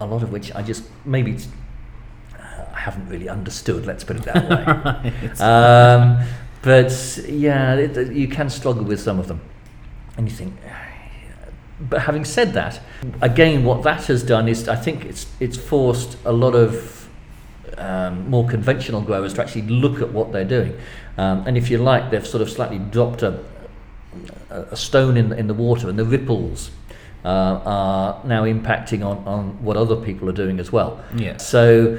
a 0.00 0.06
lot 0.06 0.22
of 0.22 0.32
which 0.32 0.54
I 0.54 0.62
just 0.62 0.84
maybe 1.04 1.32
it's- 1.32 1.48
I 2.74 2.78
haven't 2.80 3.08
really 3.08 3.28
understood. 3.28 3.86
Let's 3.86 4.04
put 4.04 4.16
it 4.16 4.22
that 4.24 4.48
way. 4.48 5.30
um, 5.40 6.26
but 6.62 6.92
yeah, 7.28 7.74
it- 7.74 8.12
you 8.12 8.28
can 8.28 8.50
struggle 8.50 8.84
with 8.84 9.00
some 9.00 9.18
of 9.18 9.28
them, 9.28 9.40
and 10.16 10.28
you 10.28 10.34
think. 10.36 10.54
But 11.78 12.00
having 12.02 12.24
said 12.24 12.54
that, 12.54 12.80
again, 13.20 13.62
what 13.64 13.82
that 13.82 14.06
has 14.06 14.22
done 14.22 14.48
is 14.48 14.66
I 14.68 14.76
think 14.76 15.04
it's 15.04 15.26
it's 15.40 15.58
forced 15.58 16.16
a 16.24 16.32
lot 16.32 16.54
of 16.54 16.95
um, 17.78 18.28
more 18.30 18.46
conventional 18.48 19.00
growers 19.00 19.34
to 19.34 19.42
actually 19.42 19.62
look 19.62 20.00
at 20.00 20.12
what 20.12 20.32
they're 20.32 20.44
doing. 20.44 20.78
Um, 21.18 21.46
and 21.46 21.56
if 21.56 21.70
you 21.70 21.78
like, 21.78 22.10
they've 22.10 22.26
sort 22.26 22.42
of 22.42 22.50
slightly 22.50 22.78
dropped 22.78 23.22
a, 23.22 23.42
a 24.50 24.76
stone 24.76 25.16
in, 25.16 25.32
in 25.32 25.46
the 25.46 25.54
water, 25.54 25.88
and 25.88 25.98
the 25.98 26.04
ripples 26.04 26.70
uh, 27.24 27.60
are 27.64 28.24
now 28.24 28.44
impacting 28.44 29.04
on, 29.04 29.18
on 29.26 29.62
what 29.62 29.76
other 29.76 29.96
people 29.96 30.28
are 30.28 30.32
doing 30.32 30.60
as 30.60 30.72
well. 30.72 31.02
Yeah. 31.14 31.36
So 31.38 31.98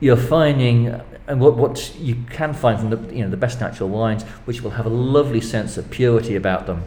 you're 0.00 0.16
finding, 0.16 1.00
and 1.26 1.40
what, 1.40 1.56
what 1.56 1.94
you 1.98 2.16
can 2.30 2.54
find 2.54 2.78
from 2.78 2.90
the, 2.90 3.14
you 3.14 3.22
know, 3.24 3.30
the 3.30 3.36
best 3.36 3.60
natural 3.60 3.88
wines, 3.88 4.22
which 4.44 4.62
will 4.62 4.70
have 4.70 4.86
a 4.86 4.90
lovely 4.90 5.40
sense 5.40 5.76
of 5.76 5.90
purity 5.90 6.36
about 6.36 6.66
them, 6.66 6.84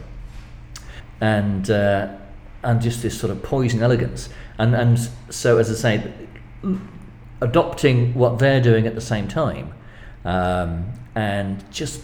and 1.20 1.70
uh, 1.70 2.16
and 2.64 2.80
just 2.80 3.02
this 3.02 3.18
sort 3.18 3.30
of 3.30 3.42
poison 3.42 3.82
elegance. 3.82 4.28
And 4.58 4.74
and 4.74 4.98
so, 5.30 5.58
as 5.58 5.70
I 5.70 5.74
say, 5.74 6.12
adopting 7.42 8.14
what 8.14 8.38
they're 8.38 8.60
doing 8.60 8.86
at 8.86 8.94
the 8.94 9.00
same 9.00 9.26
time, 9.26 9.74
um, 10.24 10.92
and 11.14 11.70
just 11.72 12.00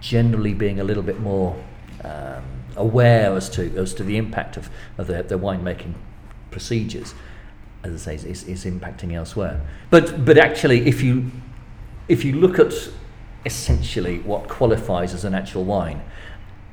generally 0.00 0.54
being 0.54 0.78
a 0.80 0.84
little 0.84 1.02
bit 1.02 1.18
more 1.20 1.56
um, 2.04 2.44
aware 2.76 3.34
as 3.34 3.48
to 3.50 3.76
as 3.76 3.92
to 3.94 4.04
the 4.04 4.16
impact 4.16 4.56
of, 4.56 4.70
of 4.96 5.08
their, 5.08 5.22
their 5.22 5.38
winemaking 5.38 5.94
procedures, 6.50 7.14
as 7.82 8.06
I 8.06 8.16
say, 8.16 8.30
is, 8.30 8.44
is 8.44 8.64
impacting 8.64 9.12
elsewhere. 9.12 9.60
But 9.90 10.24
but 10.24 10.38
actually, 10.38 10.86
if 10.86 11.02
you 11.02 11.30
if 12.08 12.24
you 12.24 12.32
look 12.34 12.58
at 12.58 12.72
essentially 13.44 14.20
what 14.20 14.48
qualifies 14.48 15.14
as 15.14 15.24
a 15.24 15.30
natural 15.30 15.64
wine, 15.64 16.00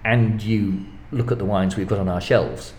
and 0.05 0.41
you 0.41 0.85
look 1.11 1.31
at 1.31 1.39
the 1.39 1.45
wines 1.45 1.75
we've 1.75 1.87
got 1.87 1.99
on 1.99 2.09
our 2.09 2.21
shelves, 2.21 2.73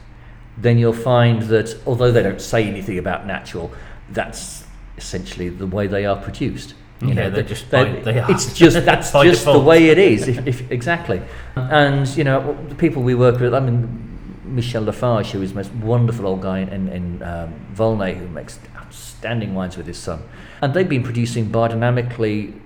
then 0.56 0.78
you'll 0.78 0.92
find 0.92 1.42
that 1.42 1.76
although 1.86 2.12
they 2.12 2.22
don't 2.22 2.40
say 2.40 2.64
anything 2.64 2.98
about 2.98 3.26
natural, 3.26 3.72
that's 4.10 4.64
essentially 4.96 5.48
the 5.48 5.66
way 5.66 5.86
they 5.86 6.04
are 6.06 6.16
produced. 6.16 6.74
Yeah, 7.00 7.14
they're 7.14 7.30
they- 7.30 7.42
just 7.42 7.70
they- 7.70 7.84
by- 7.84 8.00
they 8.00 8.20
are. 8.20 8.30
it's 8.30 8.54
just 8.54 8.84
that's 8.84 9.12
just 9.12 9.44
the 9.44 9.58
way 9.58 9.88
it 9.88 9.98
is. 9.98 10.28
If, 10.28 10.46
if, 10.46 10.70
exactly, 10.70 11.20
and 11.56 12.08
you 12.16 12.24
know 12.24 12.56
the 12.68 12.74
people 12.74 13.02
we 13.02 13.14
work 13.14 13.40
with. 13.40 13.52
I 13.54 13.60
mean, 13.60 14.40
Michel 14.44 14.82
Lafarge, 14.82 15.32
who 15.32 15.42
is 15.42 15.50
the 15.50 15.56
most 15.56 15.72
wonderful 15.74 16.26
old 16.26 16.42
guy 16.42 16.60
in, 16.60 16.88
in 16.88 17.22
um, 17.22 17.54
Volnay, 17.74 18.14
who 18.16 18.28
makes 18.28 18.58
outstanding 18.76 19.54
wines 19.54 19.76
with 19.76 19.86
his 19.86 19.98
son. 19.98 20.22
And 20.62 20.72
they've 20.72 20.88
been 20.88 21.02
producing 21.02 21.50
biodynamically 21.50 22.58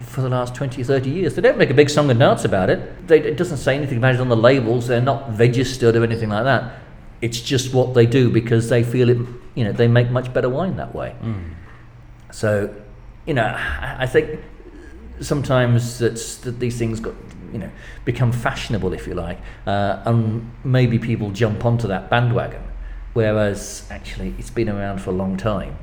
for 0.00 0.22
the 0.22 0.28
last 0.28 0.54
20 0.54 0.82
30 0.82 1.10
years. 1.10 1.34
They 1.34 1.42
don't 1.42 1.58
make 1.58 1.70
a 1.70 1.74
big 1.74 1.90
song 1.90 2.10
and 2.10 2.18
dance 2.18 2.44
about 2.44 2.70
it. 2.70 3.06
They, 3.06 3.20
it 3.20 3.36
doesn't 3.36 3.58
say 3.58 3.76
anything 3.76 3.98
about 3.98 4.14
it 4.14 4.20
on 4.20 4.28
the 4.28 4.36
labels. 4.36 4.86
They're 4.88 5.00
not 5.00 5.38
registered 5.38 5.96
or 5.96 6.02
anything 6.04 6.30
like 6.30 6.44
that. 6.44 6.74
It's 7.20 7.40
just 7.40 7.72
what 7.74 7.94
they 7.94 8.06
do 8.06 8.30
because 8.30 8.68
they 8.68 8.82
feel 8.82 9.08
it, 9.08 9.18
you 9.54 9.64
know, 9.64 9.72
they 9.72 9.88
make 9.88 10.10
much 10.10 10.32
better 10.32 10.48
wine 10.48 10.76
that 10.76 10.94
way. 10.94 11.14
Mm. 11.22 11.54
So, 12.34 12.74
you 13.26 13.34
know, 13.34 13.54
I 13.56 14.06
think 14.06 14.40
sometimes 15.20 16.00
that's, 16.00 16.34
that 16.38 16.58
these 16.58 16.76
things 16.76 16.98
got, 16.98 17.14
you 17.52 17.58
know, 17.60 17.70
become 18.04 18.32
fashionable, 18.32 18.92
if 18.92 19.06
you 19.06 19.14
like, 19.14 19.38
uh, 19.68 20.02
and 20.04 20.50
maybe 20.64 20.98
people 20.98 21.30
jump 21.30 21.64
onto 21.64 21.86
that 21.86 22.10
bandwagon, 22.10 22.62
whereas 23.12 23.86
actually 23.88 24.34
it's 24.36 24.50
been 24.50 24.68
around 24.68 25.00
for 25.00 25.10
a 25.10 25.12
long 25.12 25.36
time. 25.36 25.78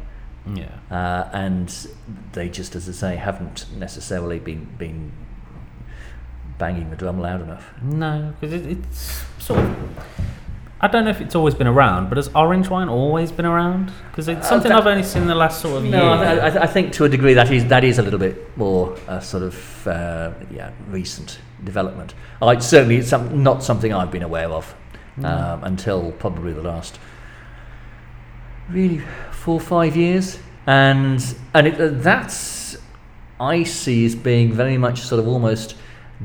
Yeah. 0.54 0.68
Uh, 0.92 1.30
and 1.32 1.88
they 2.34 2.50
just, 2.50 2.76
as 2.76 2.90
I 2.90 2.92
say, 2.92 3.16
haven't 3.16 3.68
necessarily 3.78 4.40
been 4.40 4.66
been 4.78 5.14
banging 6.58 6.90
the 6.90 6.98
drum 6.98 7.22
loud 7.22 7.42
enough. 7.42 7.70
No, 7.82 8.34
because 8.42 8.62
it, 8.62 8.72
it's 8.72 9.24
sort 9.40 9.62
of. 9.62 9.78
I 10.84 10.88
don't 10.88 11.04
know 11.06 11.12
if 11.12 11.22
it's 11.22 11.36
always 11.36 11.54
been 11.54 11.68
around, 11.68 12.10
but 12.10 12.18
has 12.18 12.30
orange 12.34 12.68
wine 12.70 12.90
always 12.90 13.32
been 13.32 13.46
around? 13.46 13.92
Because 14.10 14.28
it's 14.28 14.48
Uh, 14.48 14.50
something 14.50 14.70
that- 14.70 14.80
I've 14.82 14.88
only 14.88 15.04
seen 15.04 15.22
in 15.22 15.28
the 15.28 15.36
last 15.36 15.62
sort 15.62 15.78
of 15.78 15.86
year. 15.86 15.96
No, 15.98 16.12
I, 16.12 16.48
I, 16.48 16.64
I 16.64 16.68
think 16.68 16.92
to 16.94 17.06
a 17.06 17.10
degree 17.10 17.36
that 17.36 17.52
is 17.52 17.66
that 17.66 17.84
is 17.84 18.00
a 18.00 18.02
little 18.02 18.18
bit 18.20 18.58
more 18.58 18.96
uh, 19.08 19.20
sort 19.20 19.44
of 19.44 19.88
uh, 19.88 20.32
yeah 20.50 20.72
recent 20.90 21.40
development. 21.64 22.16
I 22.42 22.58
certainly 22.60 22.98
it's 22.98 23.10
some, 23.10 23.44
not 23.44 23.64
something 23.64 23.94
I've 23.94 24.10
been 24.12 24.24
aware 24.24 24.50
of 24.50 24.74
um, 25.24 25.64
until 25.64 26.12
probably 26.14 26.52
the 26.54 26.64
last 26.64 26.98
really 28.70 29.02
four 29.32 29.56
or 29.56 29.60
five 29.60 29.96
years, 29.96 30.40
and 30.66 31.24
and 31.54 31.68
it, 31.68 31.80
uh, 31.80 31.90
that's 31.92 32.78
I 33.40 33.64
see 33.64 34.06
as 34.06 34.16
being 34.16 34.52
very 34.54 34.78
much 34.78 35.02
sort 35.02 35.20
of 35.20 35.28
almost 35.28 35.76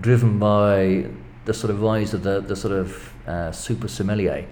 driven 0.01 0.39
by 0.39 1.07
the 1.45 1.53
sort 1.55 1.71
of 1.71 1.83
rise 1.83 2.15
of 2.15 2.23
the 2.23 2.41
the 2.41 2.57
sort 2.57 2.73
of 2.73 3.13
uh, 3.27 3.53
super 3.53 3.89
sommelier. 3.89 4.47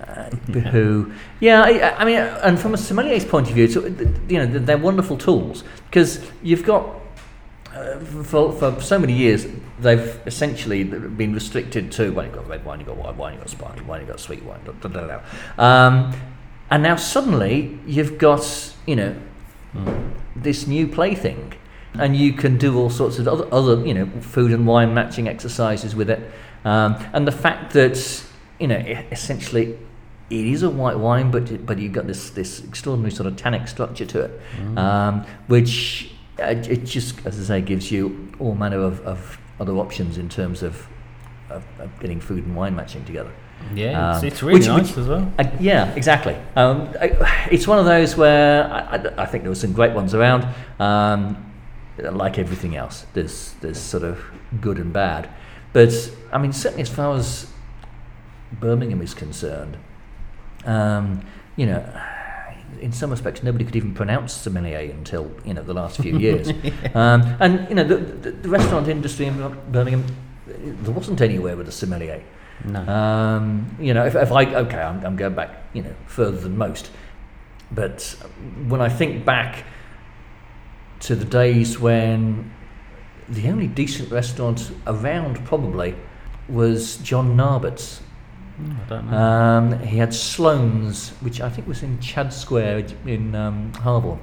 Uh, 0.00 0.28
who, 0.70 1.12
yeah, 1.40 1.62
I, 1.62 2.02
I 2.02 2.04
mean, 2.04 2.16
and 2.16 2.58
from 2.58 2.74
a 2.74 2.76
sommelier's 2.76 3.24
point 3.24 3.48
of 3.48 3.54
view, 3.54 3.64
it's, 3.64 3.74
you 3.74 4.38
know, 4.38 4.46
they're 4.46 4.76
wonderful 4.76 5.16
tools 5.16 5.64
because 5.86 6.20
you've 6.42 6.64
got 6.64 7.00
uh, 7.74 7.98
for, 7.98 8.52
for 8.52 8.80
so 8.80 8.98
many 8.98 9.12
years, 9.12 9.46
they've 9.80 10.20
essentially 10.26 10.84
been 10.84 11.34
restricted 11.34 11.90
to 11.90 12.12
well, 12.12 12.24
you've 12.24 12.34
got 12.34 12.46
red 12.48 12.64
wine, 12.64 12.78
you've 12.78 12.86
got 12.86 12.96
white 12.96 13.16
wine, 13.16 13.32
you've 13.32 13.42
got 13.42 13.50
sparkling 13.50 13.86
wine, 13.86 14.00
you've 14.00 14.08
got 14.08 14.20
sweet 14.20 14.44
wine. 14.44 14.60
Um, 15.58 16.14
and 16.70 16.82
now 16.82 16.96
suddenly 16.96 17.78
you've 17.86 18.18
got 18.18 18.74
you 18.86 18.96
know 18.96 19.16
this 20.36 20.66
new 20.68 20.86
plaything, 20.86 21.54
and 21.94 22.16
you 22.16 22.32
can 22.32 22.58
do 22.58 22.78
all 22.78 22.90
sorts 22.90 23.18
of 23.18 23.26
other, 23.26 23.52
other 23.52 23.84
you 23.84 23.94
know 23.94 24.06
food 24.20 24.52
and 24.52 24.66
wine 24.66 24.94
matching 24.94 25.26
exercises 25.26 25.96
with 25.96 26.10
it, 26.10 26.30
um, 26.64 26.96
and 27.12 27.26
the 27.26 27.32
fact 27.32 27.72
that 27.74 28.24
you 28.58 28.66
know 28.68 28.76
essentially 29.10 29.78
it 30.30 30.46
is 30.46 30.62
a 30.62 30.70
white 30.70 30.98
wine, 30.98 31.30
but 31.30 31.64
but 31.66 31.78
you've 31.78 31.92
got 31.92 32.06
this 32.06 32.30
this 32.30 32.64
extraordinary 32.64 33.10
sort 33.12 33.26
of 33.26 33.36
tannic 33.36 33.68
structure 33.68 34.06
to 34.06 34.20
it, 34.22 34.40
um, 34.78 35.24
which 35.48 36.10
uh, 36.40 36.46
it 36.46 36.84
just, 36.84 37.24
as 37.26 37.38
I 37.38 37.44
say, 37.44 37.60
gives 37.60 37.92
you 37.92 38.32
all 38.40 38.54
manner 38.54 38.78
of, 38.80 39.00
of 39.06 39.38
other 39.60 39.74
options 39.74 40.18
in 40.18 40.28
terms 40.28 40.62
of, 40.64 40.88
of, 41.48 41.62
of 41.78 42.00
getting 42.00 42.20
food 42.20 42.44
and 42.44 42.56
wine 42.56 42.74
matching 42.74 43.04
together. 43.04 43.30
Yeah, 43.72 44.14
it's, 44.16 44.18
Um, 44.22 44.26
it's 44.26 44.42
really 44.42 44.58
which- 44.58 44.66
nice 44.66 44.88
which- 44.88 44.98
as 44.98 45.06
well. 45.08 45.32
Uh, 45.38 45.44
yeah, 45.60 45.94
exactly. 45.94 46.36
Um, 46.56 46.88
I, 47.00 47.48
it's 47.52 47.68
one 47.68 47.78
of 47.78 47.84
those 47.84 48.16
where 48.16 48.64
I, 48.64 48.96
I, 48.96 49.22
I 49.22 49.26
think 49.26 49.44
there 49.44 49.50
were 49.50 49.54
some 49.54 49.72
great 49.72 49.92
ones 49.92 50.12
around. 50.14 50.44
Um, 50.80 51.52
like 51.98 52.38
everything 52.40 52.74
else, 52.74 53.06
there's 53.12 53.54
there's 53.60 53.78
sort 53.78 54.02
of 54.02 54.20
good 54.60 54.78
and 54.78 54.92
bad, 54.92 55.28
but 55.74 55.92
I 56.32 56.38
mean 56.38 56.54
certainly 56.54 56.82
as 56.82 56.88
far 56.88 57.14
as 57.14 57.46
Birmingham 58.52 59.02
is 59.02 59.12
concerned, 59.12 59.76
um, 60.64 61.20
you 61.56 61.66
know, 61.66 61.84
in 62.80 62.92
some 62.92 63.10
respects 63.10 63.42
nobody 63.42 63.64
could 63.64 63.76
even 63.76 63.92
pronounce 63.92 64.32
sommelier 64.32 64.90
until 64.90 65.30
you 65.44 65.52
know 65.52 65.62
the 65.62 65.74
last 65.74 66.00
few 66.00 66.18
years, 66.18 66.48
um, 66.94 67.36
and 67.40 67.68
you 67.68 67.74
know 67.74 67.84
the, 67.84 67.96
the, 67.96 68.30
the 68.30 68.48
restaurant 68.48 68.88
industry 68.88 69.26
in 69.26 69.36
Birmingham, 69.70 70.06
there 70.46 70.94
wasn't 70.94 71.20
anywhere 71.20 71.56
with 71.56 71.68
a 71.68 71.72
sommelier. 71.72 72.22
No. 72.64 72.80
Um, 72.80 73.76
you 73.80 73.92
know, 73.92 74.06
if, 74.06 74.14
if 74.14 74.32
I 74.32 74.54
okay, 74.54 74.78
I'm, 74.78 75.04
I'm 75.04 75.16
going 75.16 75.34
back, 75.34 75.64
you 75.72 75.82
know, 75.82 75.94
further 76.06 76.38
than 76.38 76.56
most. 76.56 76.90
But 77.70 78.02
when 78.68 78.80
I 78.80 78.88
think 78.88 79.24
back 79.24 79.64
to 81.00 81.14
the 81.14 81.24
days 81.24 81.78
when 81.78 82.52
the 83.28 83.48
only 83.48 83.66
decent 83.66 84.10
restaurant 84.10 84.70
around 84.86 85.44
probably 85.44 85.94
was 86.48 86.96
John 86.98 87.36
Narbett's. 87.36 88.00
Mm, 88.60 88.76
I 88.84 88.88
don't 88.88 89.10
know. 89.10 89.16
Um, 89.16 89.78
he 89.80 89.98
had 89.98 90.14
Sloane's, 90.14 91.10
which 91.20 91.40
I 91.40 91.48
think 91.48 91.66
was 91.66 91.82
in 91.82 91.98
Chad 92.00 92.32
Square 92.32 92.86
in 93.06 93.34
um, 93.34 93.72
Harborne. 93.74 94.20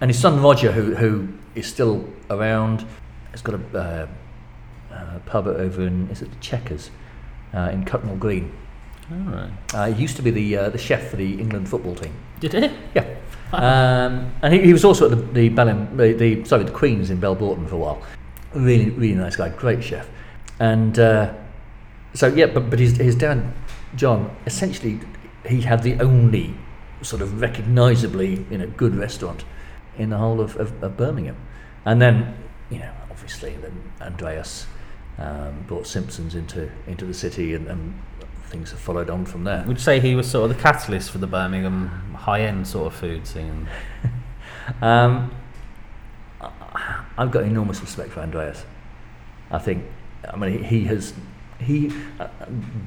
And 0.00 0.10
his 0.10 0.18
son 0.18 0.42
Roger, 0.42 0.72
who, 0.72 0.94
who 0.94 1.28
is 1.54 1.66
still 1.66 2.08
around, 2.30 2.86
has 3.32 3.42
got 3.42 3.54
a, 3.54 3.78
uh, 3.78 4.06
a 4.90 5.20
pub 5.26 5.46
over 5.46 5.86
in, 5.86 6.08
is 6.10 6.22
it 6.22 6.30
the 6.30 6.38
Checkers, 6.38 6.90
uh, 7.54 7.70
in 7.72 7.84
Cutnall 7.84 8.18
Green. 8.18 8.52
All 9.10 9.18
right. 9.18 9.50
Uh, 9.74 9.92
he 9.92 10.02
used 10.02 10.16
to 10.16 10.22
be 10.22 10.30
the, 10.30 10.56
uh, 10.56 10.70
the 10.70 10.78
chef 10.78 11.10
for 11.10 11.16
the 11.16 11.40
England 11.40 11.68
football 11.68 11.94
team. 11.94 12.12
Did 12.40 12.54
it? 12.54 12.72
Yeah. 12.94 13.16
Um, 13.52 14.30
and 14.42 14.52
he, 14.52 14.60
he 14.60 14.72
was 14.74 14.84
also 14.84 15.10
at 15.10 15.10
the, 15.10 15.48
the, 15.48 15.48
the, 15.48 16.12
the 16.12 16.44
sorry 16.44 16.64
the 16.64 16.70
Queen's 16.70 17.08
in 17.08 17.18
Belbroughton 17.18 17.66
for 17.66 17.76
a 17.76 17.78
while. 17.78 18.02
Really 18.54 18.90
really 18.90 19.14
nice 19.14 19.36
guy, 19.36 19.48
great 19.48 19.82
chef. 19.82 20.06
And 20.60 20.98
uh, 20.98 21.32
so 22.12 22.26
yeah, 22.26 22.46
but 22.46 22.68
but 22.68 22.78
his 22.78 22.98
his 22.98 23.14
dad 23.14 23.42
John 23.96 24.36
essentially 24.44 25.00
he 25.46 25.62
had 25.62 25.82
the 25.82 25.98
only 26.00 26.54
sort 27.00 27.22
of 27.22 27.40
recognisably 27.40 28.44
you 28.50 28.58
know 28.58 28.66
good 28.76 28.94
restaurant 28.94 29.44
in 29.96 30.10
the 30.10 30.18
whole 30.18 30.42
of, 30.42 30.56
of, 30.56 30.82
of 30.82 30.98
Birmingham. 30.98 31.36
And 31.86 32.02
then 32.02 32.36
you 32.68 32.80
know 32.80 32.92
obviously 33.10 33.56
then 33.56 33.92
Andreas 34.02 34.66
um, 35.16 35.64
brought 35.66 35.86
Simpsons 35.86 36.34
into 36.34 36.70
into 36.86 37.06
the 37.06 37.14
city 37.14 37.54
and, 37.54 37.66
and 37.66 37.98
things 38.48 38.70
have 38.70 38.80
followed 38.80 39.10
on 39.10 39.24
from 39.24 39.44
there. 39.44 39.64
Would 39.66 39.76
you 39.76 39.82
say 39.82 40.00
he 40.00 40.14
was 40.14 40.30
sort 40.30 40.50
of 40.50 40.56
the 40.56 40.62
catalyst 40.62 41.10
for 41.10 41.18
the 41.18 41.26
Birmingham 41.26 41.88
high-end 42.14 42.66
sort 42.66 42.92
of 42.92 42.98
food 42.98 43.26
scene? 43.26 43.68
Um, 44.82 45.34
I've 47.16 47.30
got 47.30 47.44
enormous 47.44 47.80
respect 47.80 48.10
for 48.10 48.20
Andreas. 48.20 48.64
I 49.50 49.58
think, 49.58 49.84
I 50.30 50.36
mean, 50.36 50.62
he, 50.62 50.80
he 50.80 50.84
has, 50.84 51.14
he, 51.58 51.90
uh, 52.20 52.28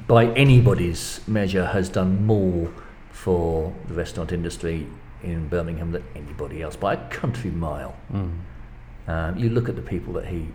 by 0.06 0.26
anybody's 0.34 1.20
measure, 1.26 1.66
has 1.66 1.88
done 1.88 2.24
more 2.24 2.72
for 3.10 3.74
the 3.88 3.94
restaurant 3.94 4.32
industry 4.32 4.86
in 5.22 5.48
Birmingham 5.48 5.92
than 5.92 6.04
anybody 6.14 6.62
else 6.62 6.76
by 6.76 6.94
a 6.94 7.08
country 7.08 7.50
mile. 7.50 7.96
Mm. 8.12 8.38
Um, 9.08 9.36
you 9.36 9.50
look 9.50 9.68
at 9.68 9.76
the 9.76 9.82
people 9.82 10.12
that 10.14 10.26
he 10.26 10.48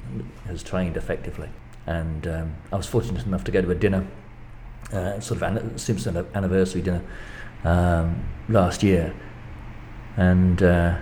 has 0.46 0.63
trained 0.63 0.98
effectively. 0.98 1.50
And 1.86 2.28
um, 2.28 2.56
I 2.72 2.78
was 2.78 2.88
fortunate 2.88 3.26
enough 3.26 3.43
to 3.46 3.52
go 3.52 3.62
to 3.62 3.70
a 3.70 3.76
dinner, 3.76 4.06
uh, 4.94 5.20
sort 5.20 5.42
of 5.42 5.44
an- 5.44 5.78
Simpson 5.78 6.18
anniversary 6.34 6.82
dinner, 6.82 7.02
um, 7.63 8.24
last 8.50 8.84
year. 8.84 9.13
And 10.18 10.62
uh, 10.63 10.98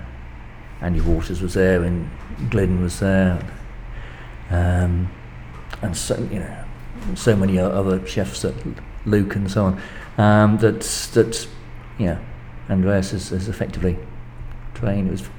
Andy 0.81 0.99
Waters 1.01 1.41
was 1.41 1.53
there, 1.53 1.83
and 1.83 2.09
Glidden 2.49 2.81
was 2.81 2.99
there, 2.99 3.39
um, 4.49 5.09
and 5.81 5.95
so 5.95 6.17
you 6.31 6.39
know, 6.39 6.65
so 7.15 7.35
many 7.35 7.57
other 7.59 8.05
chefs 8.05 8.41
that 8.41 8.53
Luke 9.05 9.35
and 9.35 9.49
so 9.49 9.65
on. 9.65 9.81
Um, 10.17 10.57
that 10.57 10.81
that 11.13 11.47
yeah, 11.97 12.19
Andreas 12.69 13.11
has, 13.11 13.29
has 13.29 13.47
effectively 13.47 13.97
trained. 14.73 15.07
It 15.07 15.11
was 15.11 15.29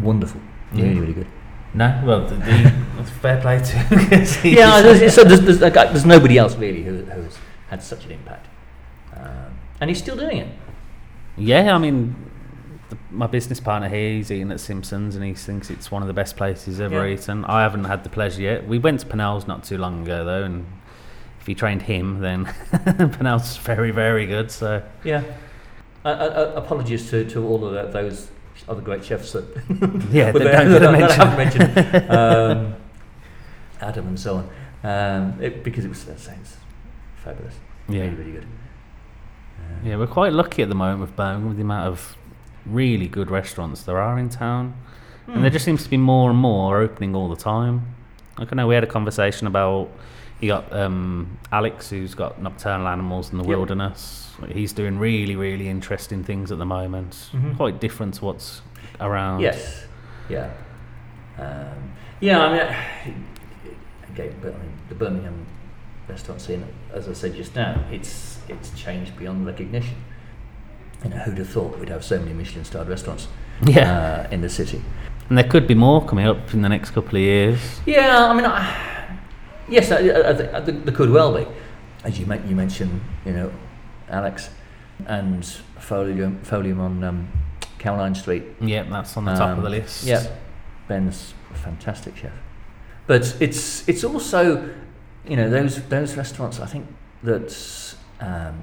wonderful, 0.00 0.40
really, 0.72 0.94
Yeah. 0.94 1.00
really 1.00 1.12
good. 1.14 1.26
No, 1.72 2.02
well, 2.04 2.26
the, 2.26 2.34
the 2.36 3.04
fair 3.22 3.40
play 3.40 3.58
to 3.58 3.64
him. 3.78 4.08
'cause 4.10 4.36
he- 4.36 4.56
yeah, 4.56 4.80
there's, 4.82 5.14
so 5.14 5.24
there's, 5.24 5.40
there's, 5.40 5.60
like, 5.60 5.72
there's 5.74 6.04
nobody 6.06 6.38
else 6.38 6.54
really 6.56 6.82
who, 6.84 6.98
who 7.04 7.22
has 7.22 7.36
had 7.74 7.82
such 7.82 8.04
an 8.04 8.12
impact, 8.12 8.46
um, 9.16 9.58
and 9.80 9.90
he's 9.90 9.98
still 9.98 10.16
doing 10.16 10.38
it. 10.38 10.48
Yeah, 11.36 11.74
I 11.74 11.78
mean, 11.78 12.14
the, 12.90 12.96
my 13.10 13.26
business 13.26 13.58
partner 13.60 13.88
here, 13.88 14.12
he's 14.12 14.30
eating 14.30 14.52
at 14.52 14.60
Simpsons 14.60 15.16
and 15.16 15.24
he 15.24 15.34
thinks 15.34 15.68
it's 15.70 15.90
one 15.90 16.02
of 16.02 16.06
the 16.08 16.14
best 16.14 16.36
places 16.36 16.80
ever 16.80 17.08
Yeah. 17.08 17.14
eaten. 17.14 17.44
I 17.46 17.62
haven't 17.62 17.84
had 17.84 18.04
the 18.04 18.10
pleasure 18.10 18.42
yet. 18.42 18.68
We 18.68 18.78
went 18.78 19.00
to 19.00 19.06
Purnell's 19.06 19.46
not 19.48 19.64
too 19.64 19.76
long 19.78 20.02
ago, 20.02 20.24
though, 20.24 20.44
and 20.44 20.64
if 21.40 21.46
he 21.48 21.54
trained 21.54 21.82
him, 21.82 22.20
then 22.20 22.44
Purnell's 23.12 23.56
very, 23.56 23.90
very 23.90 24.26
good. 24.26 24.50
So, 24.50 24.82
Yeah. 25.02 25.22
Uh, 26.04 26.08
uh, 26.08 26.52
apologies 26.54 27.08
to, 27.10 27.24
to 27.30 27.44
all 27.44 27.64
of 27.64 27.72
that, 27.72 27.92
those 27.92 28.28
other 28.68 28.82
great 28.82 29.04
chefs 29.04 29.32
that 29.32 29.44
yeah, 30.12 30.30
they 30.32 30.38
there 30.38 30.52
don't 30.52 30.70
that, 30.70 30.78
that 30.80 30.88
I 30.88 31.36
mentioned. 31.36 31.62
haven't 31.62 31.88
mentioned. 31.88 32.10
um, 32.10 32.74
Adam 33.80 34.06
and 34.08 34.20
so 34.20 34.36
on, 34.36 34.50
um, 34.84 35.42
it, 35.42 35.64
because 35.64 35.84
it 35.84 35.88
was, 35.88 36.06
it's 36.06 36.28
fabulous. 37.16 37.54
Yeah. 37.88 38.02
Really, 38.02 38.14
really 38.16 38.32
good. 38.32 38.46
Yeah, 39.84 39.96
we're 39.96 40.06
quite 40.06 40.32
lucky 40.32 40.62
at 40.62 40.68
the 40.68 40.74
moment 40.74 41.00
with 41.00 41.14
Birmingham 41.16 41.48
with 41.48 41.56
the 41.58 41.62
amount 41.62 41.86
of 41.88 42.16
really 42.64 43.06
good 43.08 43.30
restaurants 43.30 43.82
there 43.82 43.98
are 43.98 44.18
in 44.18 44.28
town. 44.30 44.74
And 45.26 45.42
there 45.42 45.50
just 45.50 45.64
seems 45.64 45.82
to 45.84 45.90
be 45.90 45.96
more 45.96 46.30
and 46.30 46.38
more 46.38 46.80
opening 46.80 47.14
all 47.14 47.28
the 47.28 47.36
time. 47.36 47.94
Like 48.38 48.52
I 48.52 48.56
know 48.56 48.66
we 48.66 48.74
had 48.74 48.84
a 48.84 48.88
conversation 48.88 49.46
about 49.46 49.88
you 50.40 50.48
got 50.48 50.70
um, 50.72 51.38
Alex 51.52 51.88
who's 51.90 52.14
got 52.14 52.40
nocturnal 52.42 52.88
animals 52.88 53.30
in 53.30 53.38
the 53.38 53.44
Yep. 53.44 53.48
wilderness. 53.56 54.34
He's 54.48 54.72
doing 54.72 54.98
really, 54.98 55.36
really 55.36 55.68
interesting 55.68 56.24
things 56.24 56.50
at 56.52 56.58
the 56.58 56.66
moment. 56.66 57.30
Mhm. 57.32 57.56
Quite 57.56 57.80
different 57.80 58.14
to 58.14 58.24
what's 58.24 58.60
around. 59.00 59.40
Yes. 59.40 59.86
Yeah. 60.28 60.50
Um, 61.38 61.92
yeah, 62.20 62.40
I 62.44 63.06
mean, 63.06 63.24
again, 64.12 64.34
but 64.42 64.54
I 64.54 64.58
mean, 64.58 64.72
the 64.88 64.94
Birmingham 64.94 65.46
restaurant 66.08 66.40
scene, 66.40 66.64
as 66.92 67.08
I 67.08 67.12
said 67.12 67.34
just 67.34 67.54
now, 67.54 67.82
it's 67.90 68.38
it's 68.48 68.70
changed 68.78 69.16
beyond 69.16 69.46
recognition. 69.46 69.96
You 71.02 71.10
know, 71.10 71.16
who'd 71.18 71.38
have 71.38 71.48
thought 71.48 71.78
we'd 71.78 71.88
have 71.90 72.04
so 72.04 72.18
many 72.18 72.32
Michelin-starred 72.32 72.88
restaurants 72.88 73.28
Yeah. 73.66 74.24
uh, 74.26 74.28
in 74.34 74.40
the 74.40 74.48
city? 74.48 74.82
And 75.28 75.36
there 75.36 75.46
could 75.48 75.66
be 75.66 75.74
more 75.74 76.04
coming 76.04 76.26
up 76.26 76.54
in 76.54 76.62
the 76.62 76.68
next 76.68 76.90
couple 76.92 77.16
of 77.16 77.22
years. 77.22 77.58
Yeah, 77.86 78.26
I 78.26 78.34
mean, 78.34 78.46
I, 78.46 79.18
yes, 79.68 79.90
I, 79.92 79.96
I, 79.98 80.58
I, 80.58 80.64
think- 80.64 80.84
there 80.84 80.94
could 80.94 81.10
well 81.10 81.34
be. 81.36 81.46
As 82.04 82.18
you, 82.18 82.26
you 82.46 82.54
mentioned, 82.56 83.00
you 83.26 83.32
know, 83.32 83.52
Alex 84.08 84.50
and 85.06 85.42
Folium, 85.78 86.38
Folium 86.44 86.78
on 86.80 87.02
um, 87.04 87.28
Caroline 87.78 88.14
Street. 88.14 88.44
Yeah, 88.60 88.84
that's 88.84 89.16
on 89.16 89.24
the 89.26 89.32
top 89.34 89.50
of 89.52 89.58
Um, 89.58 89.64
the 89.64 89.70
list. 89.70 90.04
Yeah, 90.04 90.26
Ben's 90.88 91.34
a 91.50 91.54
fantastic 91.54 92.16
chef. 92.16 92.32
But 93.06 93.36
it's 93.40 93.86
it's 93.88 94.04
also, 94.04 94.70
you 95.26 95.36
know, 95.36 95.48
those 95.48 95.82
those 95.88 96.16
restaurants. 96.16 96.60
I 96.60 96.66
think 96.66 96.86
that, 97.22 97.94
um, 98.20 98.62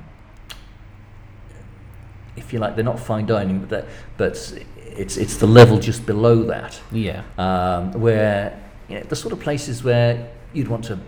if 2.35 2.53
you 2.53 2.59
like, 2.59 2.75
they're 2.75 2.85
not 2.85 2.99
fine 2.99 3.25
dining, 3.25 3.59
but 3.59 3.69
they're- 3.69 3.87
but 4.17 4.53
it's 4.85 5.17
it's 5.17 5.37
the 5.37 5.47
level 5.47 5.79
just 5.79 6.05
below 6.05 6.43
that 6.43 6.79
Yeah. 6.91 7.21
um, 7.37 7.91
where 7.93 8.57
you 8.89 8.95
know, 8.97 9.03
the 9.03 9.15
sort 9.15 9.33
of 9.33 9.39
places 9.39 9.83
where 9.83 10.27
you'd 10.53 10.67
want 10.67 10.83
to 10.85 10.99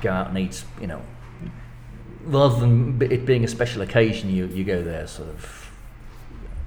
go 0.00 0.10
out 0.10 0.28
and 0.28 0.38
eat, 0.38 0.64
you 0.80 0.86
know, 0.88 1.00
rather 2.24 2.58
than 2.60 3.00
it 3.00 3.24
being 3.24 3.44
a 3.44 3.48
special 3.48 3.80
occasion, 3.82 4.28
you, 4.30 4.46
you 4.46 4.64
go 4.64 4.82
there 4.82 5.06
sort 5.06 5.28
of 5.28 5.70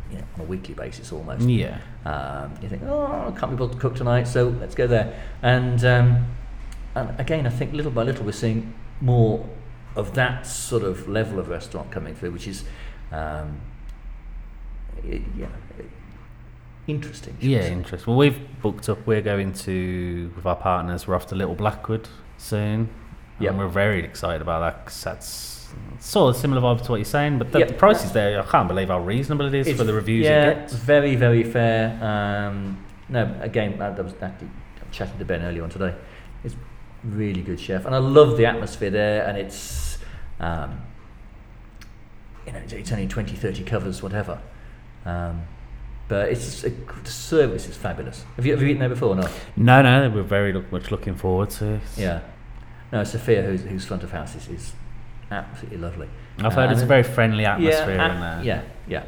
you 0.10 0.17
know, 0.17 0.23
on 0.36 0.41
a 0.41 0.43
weekly 0.43 0.73
basis 0.73 1.12
almost. 1.12 1.41
Yeah. 1.47 1.77
Um, 2.06 2.51
you 2.62 2.67
think, 2.69 2.84
oh, 2.86 3.27
I 3.34 3.38
can't 3.39 3.51
be 3.51 3.56
able 3.56 3.69
to 3.69 3.77
cook 3.77 3.95
tonight, 3.95 4.27
so 4.27 4.49
let's 4.60 4.75
go 4.75 4.88
there. 4.88 5.13
And 5.41 5.84
um, 5.86 6.25
and 6.95 7.19
again, 7.19 7.45
I 7.47 7.49
think 7.49 7.73
little 7.73 7.91
by 7.91 8.04
little 8.04 8.25
we're 8.25 8.32
seeing 8.32 8.73
more 8.99 9.47
of 9.95 10.13
that 10.15 10.45
sort 10.47 10.84
of 10.84 11.08
level 11.08 11.39
of 11.39 11.49
restaurant 11.49 11.91
coming 11.91 12.15
through, 12.15 12.32
which 12.32 12.47
is 12.47 12.63
um, 13.12 13.60
y- 15.04 15.21
yeah, 15.38 15.47
interesting. 16.88 17.36
shall 17.39 17.49
Yeah, 17.49 17.67
interesting. 17.67 18.12
Well, 18.12 18.17
we've 18.17 18.39
booked 18.62 18.89
up. 18.89 19.06
We're 19.06 19.21
going 19.21 19.54
to 19.54 20.32
with 20.36 20.45
our 20.45 20.56
partners. 20.56 21.08
We're 21.08 21.15
off 21.15 21.27
to 21.27 21.36
Little 21.36 21.56
Blackwood 21.56 22.08
soon. 22.38 22.89
Yeah, 23.39 23.49
and 23.49 23.60
we're 23.60 23.67
very 23.67 24.04
excited 24.04 24.41
about 24.41 24.60
that 24.60 24.86
'cause 24.86 25.04
that's 25.04 25.73
sort 25.99 26.36
of 26.36 26.39
similar 26.41 26.62
vibe 26.62 26.84
to 26.86 26.91
what 26.91 26.97
you're 26.97 27.06
saying. 27.06 27.38
But 27.39 27.51
the, 27.51 27.60
Yep. 27.60 27.67
the 27.69 27.73
price 27.75 28.04
is 28.06 28.12
there. 28.12 28.39
I 28.39 28.45
can't 28.45 28.67
believe 28.67 28.89
how 28.89 28.99
reasonable 28.99 29.45
it 29.47 29.54
is 29.54 29.67
It's- 29.67 29.77
for 29.80 29.84
the 29.84 29.93
reviews 29.93 30.25
yeah, 30.25 30.49
it 30.49 30.56
gets. 30.62 30.73
very, 30.73 31.15
very 31.15 31.43
fair. 31.43 31.97
Um, 32.04 32.77
no, 33.10 33.34
again, 33.41 33.82
I, 33.82 33.88
I 33.88 34.01
was 34.01 34.13
actually 34.21 34.49
chatting 34.91 35.17
to 35.17 35.25
Ben 35.25 35.41
earlier 35.41 35.63
on 35.63 35.69
today. 35.69 35.95
It's 36.43 36.56
really 37.04 37.42
good 37.42 37.60
chef, 37.60 37.86
and 37.86 37.96
I 37.96 38.00
love 38.00 38.38
the 38.38 38.46
atmosphere 38.46 38.90
there. 38.90 39.26
And 39.26 39.38
it's, 39.38 39.98
um, 40.40 40.82
you 42.46 42.54
know, 42.54 42.60
it's, 42.60 42.74
it's 42.74 42.92
only 42.92 43.08
20, 43.08 43.36
30 43.36 43.64
covers, 43.64 44.02
whatever. 44.04 44.42
Um, 45.06 45.44
but 46.08 46.30
it's 46.30 46.62
the 46.62 46.74
service 47.06 47.68
is 47.70 47.78
fabulous. 47.78 48.26
Have 48.36 48.46
you 48.46 48.52
have 48.52 48.62
you 48.62 48.68
eaten 48.68 48.80
there 48.80 48.90
before? 48.90 49.10
or 49.10 49.16
not? 49.16 49.32
No, 49.56 49.82
no, 49.82 50.10
we're 50.10 50.24
very 50.24 50.52
look, 50.52 50.70
much 50.72 50.92
looking 50.92 51.16
forward 51.16 51.52
to 51.52 51.76
it. 51.76 51.82
Yeah. 51.98 52.20
No, 52.92 53.06
Sophia, 53.06 53.42
who's, 53.44 53.62
who's 53.62 53.86
front 53.86 54.04
of 54.04 54.12
house, 54.12 54.36
is, 54.36 54.50
is 54.50 54.74
absolutely 55.32 55.78
lovely. 55.78 56.10
I've 56.40 56.54
heard 56.54 56.70
Uh, 56.70 56.74
it's 56.74 56.82
a 56.82 56.86
very 56.86 57.04
friendly 57.04 57.46
atmosphere 57.46 57.96
yeah, 57.96 58.14
in 58.14 58.20
there. 58.20 58.44
Yeah, 58.44 58.62
yeah, 58.88 59.04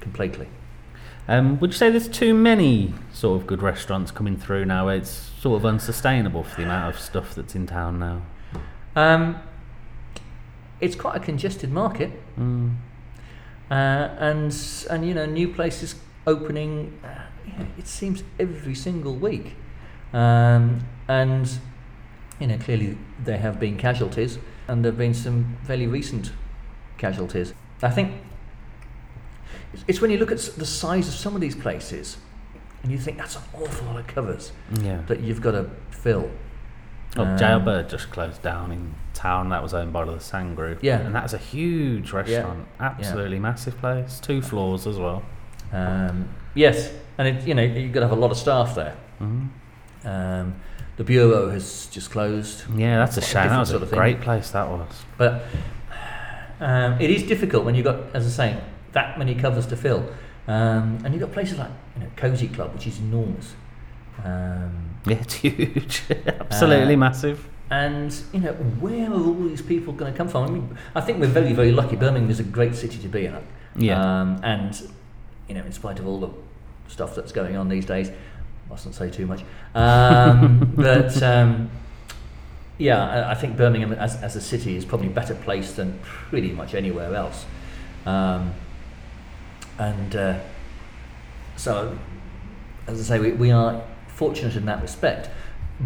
completely. 0.00 0.48
Um, 1.30 1.60
would 1.60 1.70
you 1.72 1.76
say 1.76 1.90
there's 1.90 2.08
too 2.08 2.32
many 2.32 2.94
sort 3.12 3.38
of 3.40 3.46
good 3.46 3.60
restaurants 3.62 4.10
coming 4.10 4.36
through 4.36 4.64
now? 4.64 4.88
It's 4.88 5.10
sort 5.10 5.60
of 5.60 5.66
unsustainable 5.66 6.42
for 6.42 6.56
the 6.56 6.62
amount 6.62 6.94
of 6.94 7.00
stuff 7.00 7.34
that's 7.34 7.54
in 7.54 7.66
town 7.66 7.98
now. 7.98 8.22
Um, 8.96 9.38
it's 10.80 10.96
quite 10.96 11.16
a 11.16 11.20
congested 11.20 11.70
market, 11.70 12.10
Mm. 12.38 12.76
uh, 13.70 13.74
and 13.74 14.56
and 14.90 15.06
you 15.06 15.12
know 15.14 15.26
new 15.26 15.48
places 15.52 15.96
opening. 16.26 16.98
Uh, 17.04 17.64
it 17.76 17.86
seems 17.86 18.22
every 18.38 18.74
single 18.74 19.14
week, 19.14 19.54
um, 20.14 20.80
and 21.08 21.58
you 22.40 22.46
know 22.46 22.56
clearly 22.58 22.96
there 23.22 23.38
have 23.38 23.60
been 23.60 23.76
casualties, 23.76 24.38
and 24.66 24.82
there 24.84 24.92
have 24.92 24.98
been 24.98 25.14
some 25.14 25.56
fairly 25.64 25.86
recent 25.86 26.32
casualties. 26.96 27.52
I 27.82 27.90
think 27.90 28.12
it's- 29.74 30.00
when 30.00 30.10
you 30.10 30.18
look 30.18 30.30
at 30.32 30.38
the 30.56 30.66
size 30.66 31.08
of 31.08 31.14
some 31.14 31.34
of 31.34 31.40
these 31.40 31.54
places, 31.54 32.18
and 32.82 32.92
you 32.92 32.98
think 32.98 33.18
that's 33.18 33.36
an 33.36 33.42
awful 33.54 33.86
lot 33.88 33.98
of 33.98 34.06
covers 34.06 34.52
Yeah. 34.82 34.98
that 35.08 35.20
you've 35.20 35.40
got 35.40 35.52
to 35.52 35.66
fill. 35.90 36.30
Oh, 37.16 37.22
Um, 37.24 37.36
Jailbird 37.38 37.88
just 37.88 38.10
closed 38.10 38.42
down 38.42 38.70
in 38.70 38.94
town. 39.14 39.48
That 39.48 39.62
was 39.62 39.72
owned 39.74 39.92
by 39.92 40.04
the 40.04 40.18
Sang 40.20 40.54
Group. 40.54 40.78
Yeah. 40.82 40.98
and 41.00 41.14
that's 41.14 41.32
a 41.32 41.38
huge 41.38 42.12
restaurant, 42.12 42.66
absolutely 42.78 43.38
massive 43.40 43.78
place, 43.78 44.20
two 44.20 44.40
floors 44.42 44.86
as 44.86 44.96
well. 44.98 45.22
Um, 45.72 46.28
yes, 46.54 46.90
and 47.18 47.28
it, 47.28 47.46
you 47.46 47.54
know 47.54 47.62
you've 47.62 47.92
got 47.92 48.00
to 48.00 48.08
have 48.08 48.16
a 48.16 48.20
lot 48.20 48.30
of 48.30 48.36
staff 48.36 48.74
there. 48.74 48.94
Mm. 49.20 49.48
Um, 50.04 50.54
the 50.96 51.04
bureau 51.04 51.50
has 51.50 51.86
just 51.86 52.10
closed, 52.10 52.64
Yeah, 52.76 52.98
that's 52.98 53.16
a 53.16 53.20
shame. 53.20 53.48
That 53.48 53.58
was 53.60 53.68
sort 53.70 53.80
a 53.82 53.84
of 53.84 53.90
thing. 53.90 53.98
great 53.98 54.20
place. 54.20 54.50
That 54.50 54.68
was. 54.68 55.04
but 55.16 55.44
um, 56.60 57.00
it 57.00 57.10
is 57.10 57.22
difficult 57.24 57.64
when 57.64 57.74
you've 57.74 57.84
got, 57.84 58.00
as 58.14 58.26
I 58.26 58.30
say, 58.52 58.60
that 58.92 59.18
many 59.18 59.34
covers 59.34 59.66
to 59.66 59.76
fill, 59.76 60.08
um, 60.46 60.98
and 61.04 61.12
you've 61.12 61.20
got 61.20 61.32
places 61.32 61.58
like 61.58 61.70
you 61.96 62.02
know 62.04 62.10
Cosy 62.16 62.48
Club, 62.48 62.72
which 62.74 62.86
is 62.86 62.98
enormous, 63.00 63.54
um, 64.24 64.94
Yeah, 65.06 65.16
it's 65.20 65.34
huge. 65.34 66.02
absolutely 66.26 66.94
Uh, 66.94 66.98
massive. 66.98 67.48
and 67.70 68.14
you 68.32 68.40
know 68.40 68.52
where 68.80 69.10
are 69.10 69.14
all 69.14 69.34
these 69.34 69.62
people 69.62 69.92
going 69.92 70.10
to 70.12 70.16
come 70.16 70.28
from? 70.28 70.44
I 70.44 70.50
mean, 70.50 70.78
I 70.94 71.00
think 71.00 71.20
we're 71.20 71.26
very 71.26 71.52
very 71.52 71.72
lucky. 71.72 71.96
Birmingham 71.96 72.30
is 72.30 72.40
a 72.40 72.44
great 72.44 72.74
city 72.74 72.98
to 72.98 73.08
be 73.08 73.26
in, 73.26 73.36
Yeah. 73.76 74.00
um, 74.20 74.40
and 74.42 74.80
you 75.48 75.54
know 75.54 75.64
in 75.64 75.72
spite 75.72 75.98
of 75.98 76.06
all 76.06 76.18
the 76.20 76.30
stuff 76.88 77.14
that's 77.14 77.32
going 77.32 77.56
on 77.56 77.68
these 77.68 77.84
days. 77.86 78.10
Mustn't 78.70 78.94
say 78.94 79.08
too 79.10 79.26
much. 79.26 79.42
Um, 79.74 80.72
but 80.76 81.22
um, 81.22 81.70
yeah, 82.76 83.02
I, 83.02 83.30
I 83.30 83.34
think 83.34 83.56
Birmingham 83.56 83.92
as, 83.94 84.16
as 84.22 84.36
a 84.36 84.40
city 84.42 84.76
is 84.76 84.84
probably 84.84 85.08
better 85.08 85.34
placed 85.34 85.76
than 85.76 85.98
pretty 86.02 86.52
much 86.52 86.74
anywhere 86.74 87.14
else. 87.14 87.46
And 89.78 90.16
uh, 90.16 90.40
so, 91.56 91.96
as 92.86 93.00
I 93.00 93.16
say, 93.16 93.20
we, 93.20 93.32
we 93.32 93.50
are 93.50 93.82
fortunate 94.08 94.56
in 94.56 94.66
that 94.66 94.82
respect. 94.82 95.30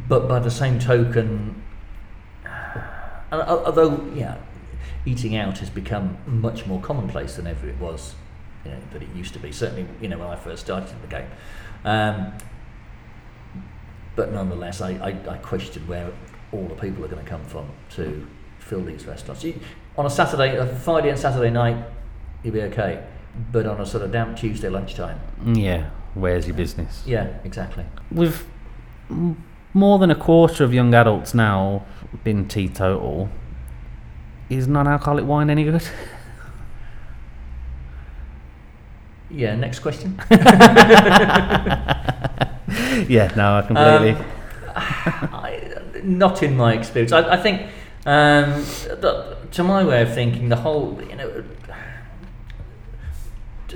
But 0.08 0.26
by 0.26 0.38
the 0.38 0.50
same 0.50 0.78
token, 0.78 1.62
although, 3.30 4.10
yeah, 4.14 4.38
eating 5.04 5.36
out 5.36 5.58
has 5.58 5.68
become 5.68 6.16
much 6.26 6.66
more 6.66 6.80
commonplace 6.80 7.36
than 7.36 7.46
ever 7.46 7.68
it 7.68 7.78
was, 7.78 8.14
you 8.64 8.70
know, 8.70 8.78
that 8.92 9.02
it 9.02 9.08
used 9.14 9.34
to 9.34 9.38
be. 9.38 9.52
Certainly, 9.52 9.86
you 10.00 10.08
know, 10.08 10.18
when 10.18 10.28
I 10.28 10.36
first 10.36 10.64
started 10.64 10.90
in 10.90 11.02
the 11.02 11.08
game. 11.08 11.28
Um, 11.84 12.32
but 14.16 14.32
nonetheless, 14.32 14.80
I, 14.80 14.92
I, 14.92 15.30
I 15.30 15.36
question 15.38 15.86
where 15.86 16.10
all 16.52 16.66
the 16.66 16.74
people 16.74 17.04
are 17.04 17.08
going 17.08 17.22
to 17.22 17.28
come 17.28 17.44
from 17.44 17.68
to 17.90 18.26
fill 18.58 18.82
these 18.82 19.06
restaurants. 19.06 19.44
You, 19.44 19.58
on 19.96 20.06
a 20.06 20.10
Saturday, 20.10 20.56
a 20.56 20.66
Friday 20.66 21.10
and 21.10 21.18
Saturday 21.18 21.50
night, 21.50 21.84
you'll 22.42 22.54
be 22.54 22.62
okay. 22.62 23.04
But 23.50 23.66
on 23.66 23.80
a 23.80 23.86
sort 23.86 24.04
of 24.04 24.12
damp 24.12 24.36
Tuesday 24.36 24.68
lunchtime, 24.68 25.18
Yeah, 25.44 25.88
where's 26.14 26.46
your 26.46 26.56
business? 26.56 27.02
yeah, 27.06 27.28
exactly. 27.44 27.84
With 28.10 28.46
more 29.74 29.98
than 29.98 30.10
a 30.10 30.14
quarter 30.14 30.64
of 30.64 30.74
young 30.74 30.94
adults 30.94 31.34
now 31.34 31.84
been 32.24 32.46
teetotal, 32.46 33.30
is 34.50 34.68
non-alcoholic 34.68 35.24
wine 35.26 35.48
any 35.50 35.64
good? 35.64 35.82
Yeah, 39.34 39.54
next 39.54 39.78
question. 39.78 40.20
yeah, 40.30 42.02
no, 43.34 43.56
I 43.56 43.62
completely. 43.66 44.10
Um, 44.10 44.24
I, 44.74 45.72
not 46.02 46.42
in 46.42 46.54
my 46.54 46.74
experience. 46.74 47.12
I, 47.12 47.32
I 47.32 47.36
think, 47.38 47.62
um, 48.04 48.50
the, 49.00 49.38
to 49.52 49.64
my 49.64 49.84
way 49.84 50.02
of 50.02 50.12
thinking, 50.12 50.50
the 50.50 50.56
whole, 50.56 51.00
you 51.08 51.16
know, 51.16 51.44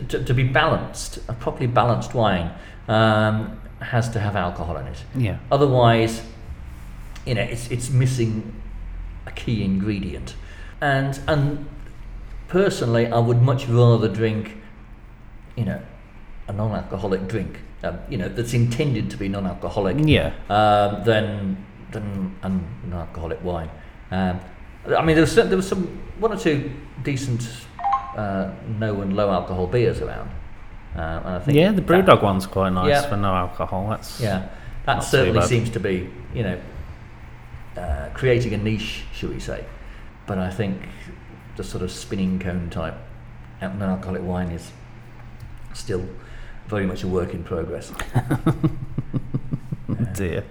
to, 0.02 0.24
to, 0.24 0.34
be 0.34 0.42
balanced, 0.44 1.18
a 1.28 1.32
properly 1.32 1.66
balanced 1.66 2.14
wine 2.14 2.50
um, 2.88 3.58
has 3.80 4.08
to 4.10 4.20
have 4.20 4.36
alcohol 4.36 4.76
in 4.76 4.86
it. 4.86 5.04
yeah, 5.14 5.38
Otherwise, 5.50 6.22
you 7.24 7.34
know, 7.34 7.42
it's, 7.42 7.70
it's 7.70 7.90
missing 7.90 8.54
a 9.26 9.30
key 9.32 9.64
ingredient. 9.64 10.34
and 10.80 11.18
and 11.26 11.66
personally, 12.48 13.06
I 13.06 13.18
would 13.18 13.42
much 13.42 13.66
rather 13.68 14.08
drink, 14.08 14.56
you 15.56 15.64
know, 15.64 15.80
a 16.48 16.52
non-alcoholic 16.52 17.26
drink, 17.26 17.58
um, 17.82 17.98
you 18.08 18.16
know, 18.18 18.28
that's 18.28 18.54
intended 18.54 19.10
to 19.10 19.16
be 19.16 19.28
non-alcoholic, 19.28 19.96
Yeah. 20.00 20.32
um, 20.48 21.02
than 21.04 21.64
than 21.90 22.36
an 22.42 22.64
non-alcoholic 22.88 23.42
wine. 23.42 23.70
Um, 24.10 24.38
I 24.96 25.02
mean, 25.04 25.16
there 25.16 25.22
was 25.24 25.32
some, 25.32 25.48
there 25.48 25.56
was 25.56 25.66
some 25.68 25.84
one 26.20 26.32
or 26.32 26.36
two 26.36 26.70
decent 27.02 27.48
uh, 28.16 28.50
no 28.78 29.00
and 29.02 29.14
low 29.14 29.30
alcohol 29.30 29.66
beers 29.66 30.00
around, 30.00 30.30
uh, 30.96 31.20
and 31.24 31.36
I 31.36 31.38
think 31.40 31.58
Yeah, 31.58 31.72
the 31.72 31.80
that- 31.80 31.86
Brewdog 32.06 32.22
one's 32.22 32.46
quite 32.46 32.72
nice 32.72 32.88
Yeah. 32.88 33.02
for 33.02 33.16
no 33.16 33.34
alcohol. 33.34 33.88
That's 33.90 34.20
Yeah, 34.20 34.46
that 34.86 35.00
certainly 35.04 35.42
seems 35.42 35.70
to 35.70 35.80
be, 35.80 36.08
you 36.34 36.42
know, 36.42 36.58
uh, 37.76 38.08
creating 38.14 38.54
a 38.54 38.58
niche, 38.58 39.04
shall 39.12 39.28
we 39.30 39.40
say? 39.40 39.64
But 40.26 40.38
I 40.38 40.50
think 40.50 40.88
the 41.56 41.64
sort 41.64 41.82
of 41.84 41.90
spinning 41.90 42.38
cone 42.38 42.68
type 42.70 42.94
non-alcoholic 43.60 44.22
wine 44.22 44.50
is 44.50 44.72
still 45.72 46.04
very 46.68 46.86
much 46.86 47.02
a 47.04 47.08
work 47.08 47.32
in 47.34 47.42
progress. 47.44 47.92
dear. 50.14 50.42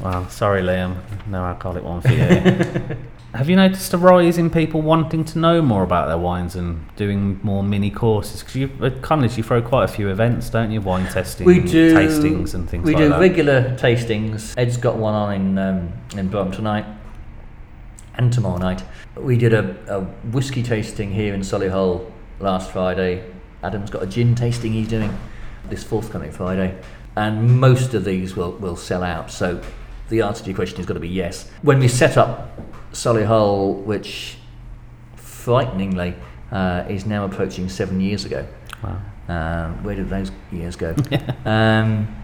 Well, 0.00 0.28
sorry, 0.28 0.62
Liam. 0.62 0.96
No 1.26 1.44
alcoholic 1.44 1.84
one 1.84 2.00
for 2.00 2.08
you. 2.10 2.96
Have 3.34 3.50
you 3.50 3.56
noticed 3.56 3.92
a 3.92 3.98
rise 3.98 4.38
in 4.38 4.48
people 4.48 4.80
wanting 4.80 5.22
to 5.26 5.38
know 5.38 5.60
more 5.60 5.82
about 5.82 6.08
their 6.08 6.16
wines 6.16 6.56
and 6.56 6.84
doing 6.96 7.38
more 7.42 7.62
mini 7.62 7.90
courses? 7.90 8.40
Because 8.40 8.56
you 8.56 8.70
at 8.82 9.02
College, 9.02 9.36
you 9.36 9.42
throw 9.42 9.60
quite 9.60 9.84
a 9.84 9.88
few 9.88 10.08
events, 10.08 10.48
don't 10.48 10.70
you? 10.70 10.80
Wine 10.80 11.06
testing, 11.06 11.46
We 11.46 11.60
do 11.60 11.94
tastings, 11.94 12.54
and 12.54 12.68
things 12.68 12.84
We 12.84 12.94
like 12.94 13.02
do 13.02 13.08
that. 13.10 13.20
regular 13.20 13.76
tastings. 13.76 14.54
Ed's 14.56 14.78
got 14.78 14.96
one 14.96 15.14
on 15.14 15.34
in 15.34 15.58
um, 15.58 15.92
in 16.16 16.28
Brum 16.28 16.50
tonight 16.52 16.86
and 18.14 18.32
tomorrow 18.32 18.58
night. 18.58 18.82
We 19.16 19.36
did 19.36 19.52
a, 19.52 19.76
a 19.88 20.00
whiskey 20.32 20.62
tasting 20.62 21.12
here 21.12 21.34
in 21.34 21.40
Solihull 21.42 22.10
last 22.40 22.70
Friday. 22.72 23.24
Adam's 23.62 23.90
got 23.90 24.02
a 24.02 24.06
gin 24.06 24.34
tasting 24.34 24.72
he's 24.72 24.88
doing 24.88 25.16
this 25.68 25.84
forthcoming 25.84 26.30
Friday, 26.32 26.78
and 27.14 27.60
most 27.60 27.92
of 27.94 28.04
these 28.04 28.34
will 28.36 28.52
will 28.52 28.76
sell 28.76 29.02
out. 29.04 29.30
So 29.30 29.60
the 30.08 30.22
answer 30.22 30.42
to 30.42 30.50
your 30.50 30.56
question 30.56 30.76
has 30.78 30.86
got 30.86 30.94
to 30.94 31.00
be 31.00 31.08
yes. 31.08 31.50
When 31.62 31.78
we 31.78 31.88
set 31.88 32.16
up 32.16 32.58
Solihull, 32.92 33.82
which 33.84 34.36
frighteningly 35.16 36.14
uh, 36.50 36.84
is 36.88 37.06
now 37.06 37.24
approaching 37.24 37.68
seven 37.68 38.00
years 38.00 38.24
ago. 38.24 38.46
Wow. 38.82 39.00
Um, 39.28 39.84
where 39.84 39.94
did 39.94 40.08
those 40.08 40.30
years 40.50 40.76
go? 40.76 40.94
um, 41.44 42.14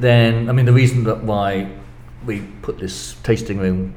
then, 0.00 0.48
I 0.48 0.52
mean, 0.52 0.66
the 0.66 0.72
reason 0.72 1.04
that 1.04 1.22
why 1.22 1.70
we 2.24 2.40
put 2.62 2.78
this 2.78 3.14
tasting 3.22 3.58
room 3.58 3.94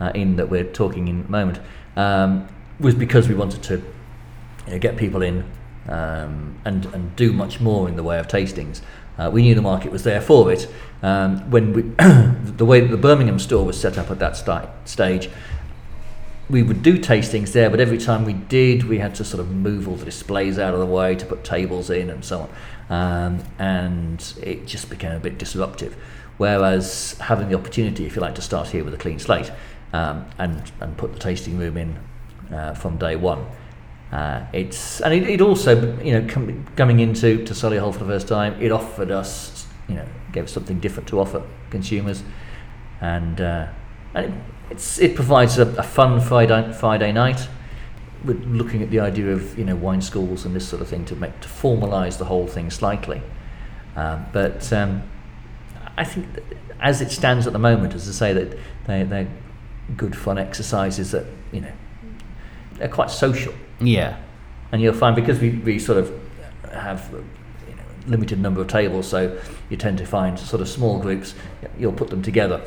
uh, 0.00 0.12
in 0.14 0.36
that 0.36 0.48
we're 0.48 0.64
talking 0.64 1.08
in 1.08 1.24
a 1.26 1.30
moment 1.30 1.60
um, 1.96 2.48
was 2.78 2.94
because 2.94 3.28
we 3.28 3.34
wanted 3.34 3.62
to 3.64 3.76
you 4.66 4.72
know, 4.72 4.78
get 4.78 4.96
people 4.96 5.22
in 5.22 5.44
um, 5.88 6.60
and 6.64 6.84
and 6.86 7.16
do 7.16 7.32
much 7.32 7.60
more 7.60 7.88
in 7.88 7.96
the 7.96 8.02
way 8.02 8.18
of 8.18 8.28
tastings. 8.28 8.82
Uh, 9.18 9.30
we 9.32 9.42
knew 9.42 9.54
the 9.54 9.62
market 9.62 9.90
was 9.90 10.04
there 10.04 10.20
for 10.20 10.52
it. 10.52 10.72
Um, 11.02 11.50
when 11.50 11.72
we 11.72 11.82
the 12.56 12.64
way 12.64 12.80
that 12.80 12.88
the 12.88 12.96
Birmingham 12.96 13.38
store 13.38 13.64
was 13.64 13.80
set 13.80 13.98
up 13.98 14.10
at 14.10 14.18
that 14.18 14.36
stage, 14.84 15.30
we 16.50 16.62
would 16.62 16.82
do 16.82 16.98
tastings 16.98 17.52
there, 17.52 17.68
but 17.68 17.80
every 17.80 17.98
time 17.98 18.24
we 18.24 18.32
did, 18.32 18.84
we 18.84 18.98
had 18.98 19.14
to 19.16 19.24
sort 19.24 19.40
of 19.40 19.50
move 19.50 19.86
all 19.86 19.96
the 19.96 20.04
displays 20.04 20.58
out 20.58 20.72
of 20.72 20.80
the 20.80 20.86
way 20.86 21.14
to 21.14 21.26
put 21.26 21.44
tables 21.44 21.90
in 21.90 22.08
and 22.08 22.24
so 22.24 22.40
on. 22.40 22.50
Um, 22.90 23.44
and 23.58 24.34
it 24.42 24.66
just 24.66 24.88
became 24.88 25.12
a 25.12 25.20
bit 25.20 25.36
disruptive. 25.36 25.94
Whereas 26.38 27.16
having 27.20 27.48
the 27.48 27.54
opportunity, 27.54 28.06
if 28.06 28.16
you 28.16 28.22
like, 28.22 28.36
to 28.36 28.42
start 28.42 28.68
here 28.68 28.82
with 28.82 28.94
a 28.94 28.96
clean 28.96 29.18
slate 29.18 29.52
um, 29.92 30.24
and, 30.38 30.70
and 30.80 30.96
put 30.96 31.12
the 31.12 31.18
tasting 31.18 31.58
room 31.58 31.76
in 31.76 31.98
uh, 32.50 32.72
from 32.74 32.96
day 32.96 33.16
one, 33.16 33.44
uh, 34.12 34.46
it's 34.52 35.00
and 35.00 35.12
it, 35.12 35.28
it 35.28 35.40
also 35.40 35.96
you 36.02 36.12
know 36.12 36.26
com- 36.32 36.64
coming 36.76 37.00
into 37.00 37.44
to 37.44 37.52
Solihull 37.52 37.92
for 37.92 37.98
the 38.00 38.06
first 38.06 38.26
time, 38.26 38.60
it 38.60 38.72
offered 38.72 39.10
us 39.10 39.66
you 39.86 39.96
know 39.96 40.06
gave 40.32 40.44
us 40.44 40.52
something 40.52 40.80
different 40.80 41.08
to 41.10 41.20
offer 41.20 41.42
consumers, 41.70 42.22
and 43.02 43.40
uh, 43.40 43.68
and 44.14 44.26
it, 44.26 44.32
it's 44.70 44.98
it 44.98 45.14
provides 45.14 45.58
a, 45.58 45.66
a 45.76 45.82
fun 45.82 46.20
Friday 46.20 46.72
Friday 46.72 47.12
night. 47.12 47.48
We're 48.24 48.34
looking 48.34 48.82
at 48.82 48.90
the 48.90 49.00
idea 49.00 49.30
of 49.30 49.58
you 49.58 49.64
know 49.64 49.76
wine 49.76 50.00
schools 50.00 50.46
and 50.46 50.56
this 50.56 50.66
sort 50.66 50.80
of 50.80 50.88
thing 50.88 51.04
to 51.06 51.16
make 51.16 51.38
to 51.40 51.48
formalise 51.48 52.16
the 52.16 52.24
whole 52.24 52.46
thing 52.46 52.70
slightly, 52.70 53.20
um, 53.94 54.24
but 54.32 54.72
um, 54.72 55.02
I 55.98 56.04
think 56.04 56.26
as 56.80 57.02
it 57.02 57.10
stands 57.10 57.46
at 57.46 57.52
the 57.52 57.58
moment, 57.58 57.94
as 57.94 58.08
I 58.08 58.12
say 58.12 58.32
that 58.32 58.58
they 58.86 59.02
they're 59.02 59.28
good 59.98 60.16
fun 60.16 60.38
exercises 60.38 61.10
that 61.10 61.26
you 61.52 61.60
know 61.60 61.72
they're 62.74 62.88
quite 62.88 63.10
social 63.10 63.52
Yeah. 63.80 64.16
and 64.72 64.82
you'll 64.82 64.94
find 64.94 65.14
because 65.16 65.40
we, 65.40 65.50
we 65.50 65.78
sort 65.78 65.98
of 65.98 66.12
have 66.72 67.08
you 67.12 67.74
know, 67.74 67.82
limited 68.06 68.38
number 68.38 68.60
of 68.60 68.68
tables, 68.68 69.08
so 69.08 69.38
you 69.70 69.76
tend 69.76 69.98
to 69.98 70.06
find 70.06 70.38
sort 70.38 70.60
of 70.60 70.68
small 70.68 70.98
groups. 70.98 71.34
You'll 71.78 71.92
put 71.92 72.10
them 72.10 72.22
together 72.22 72.60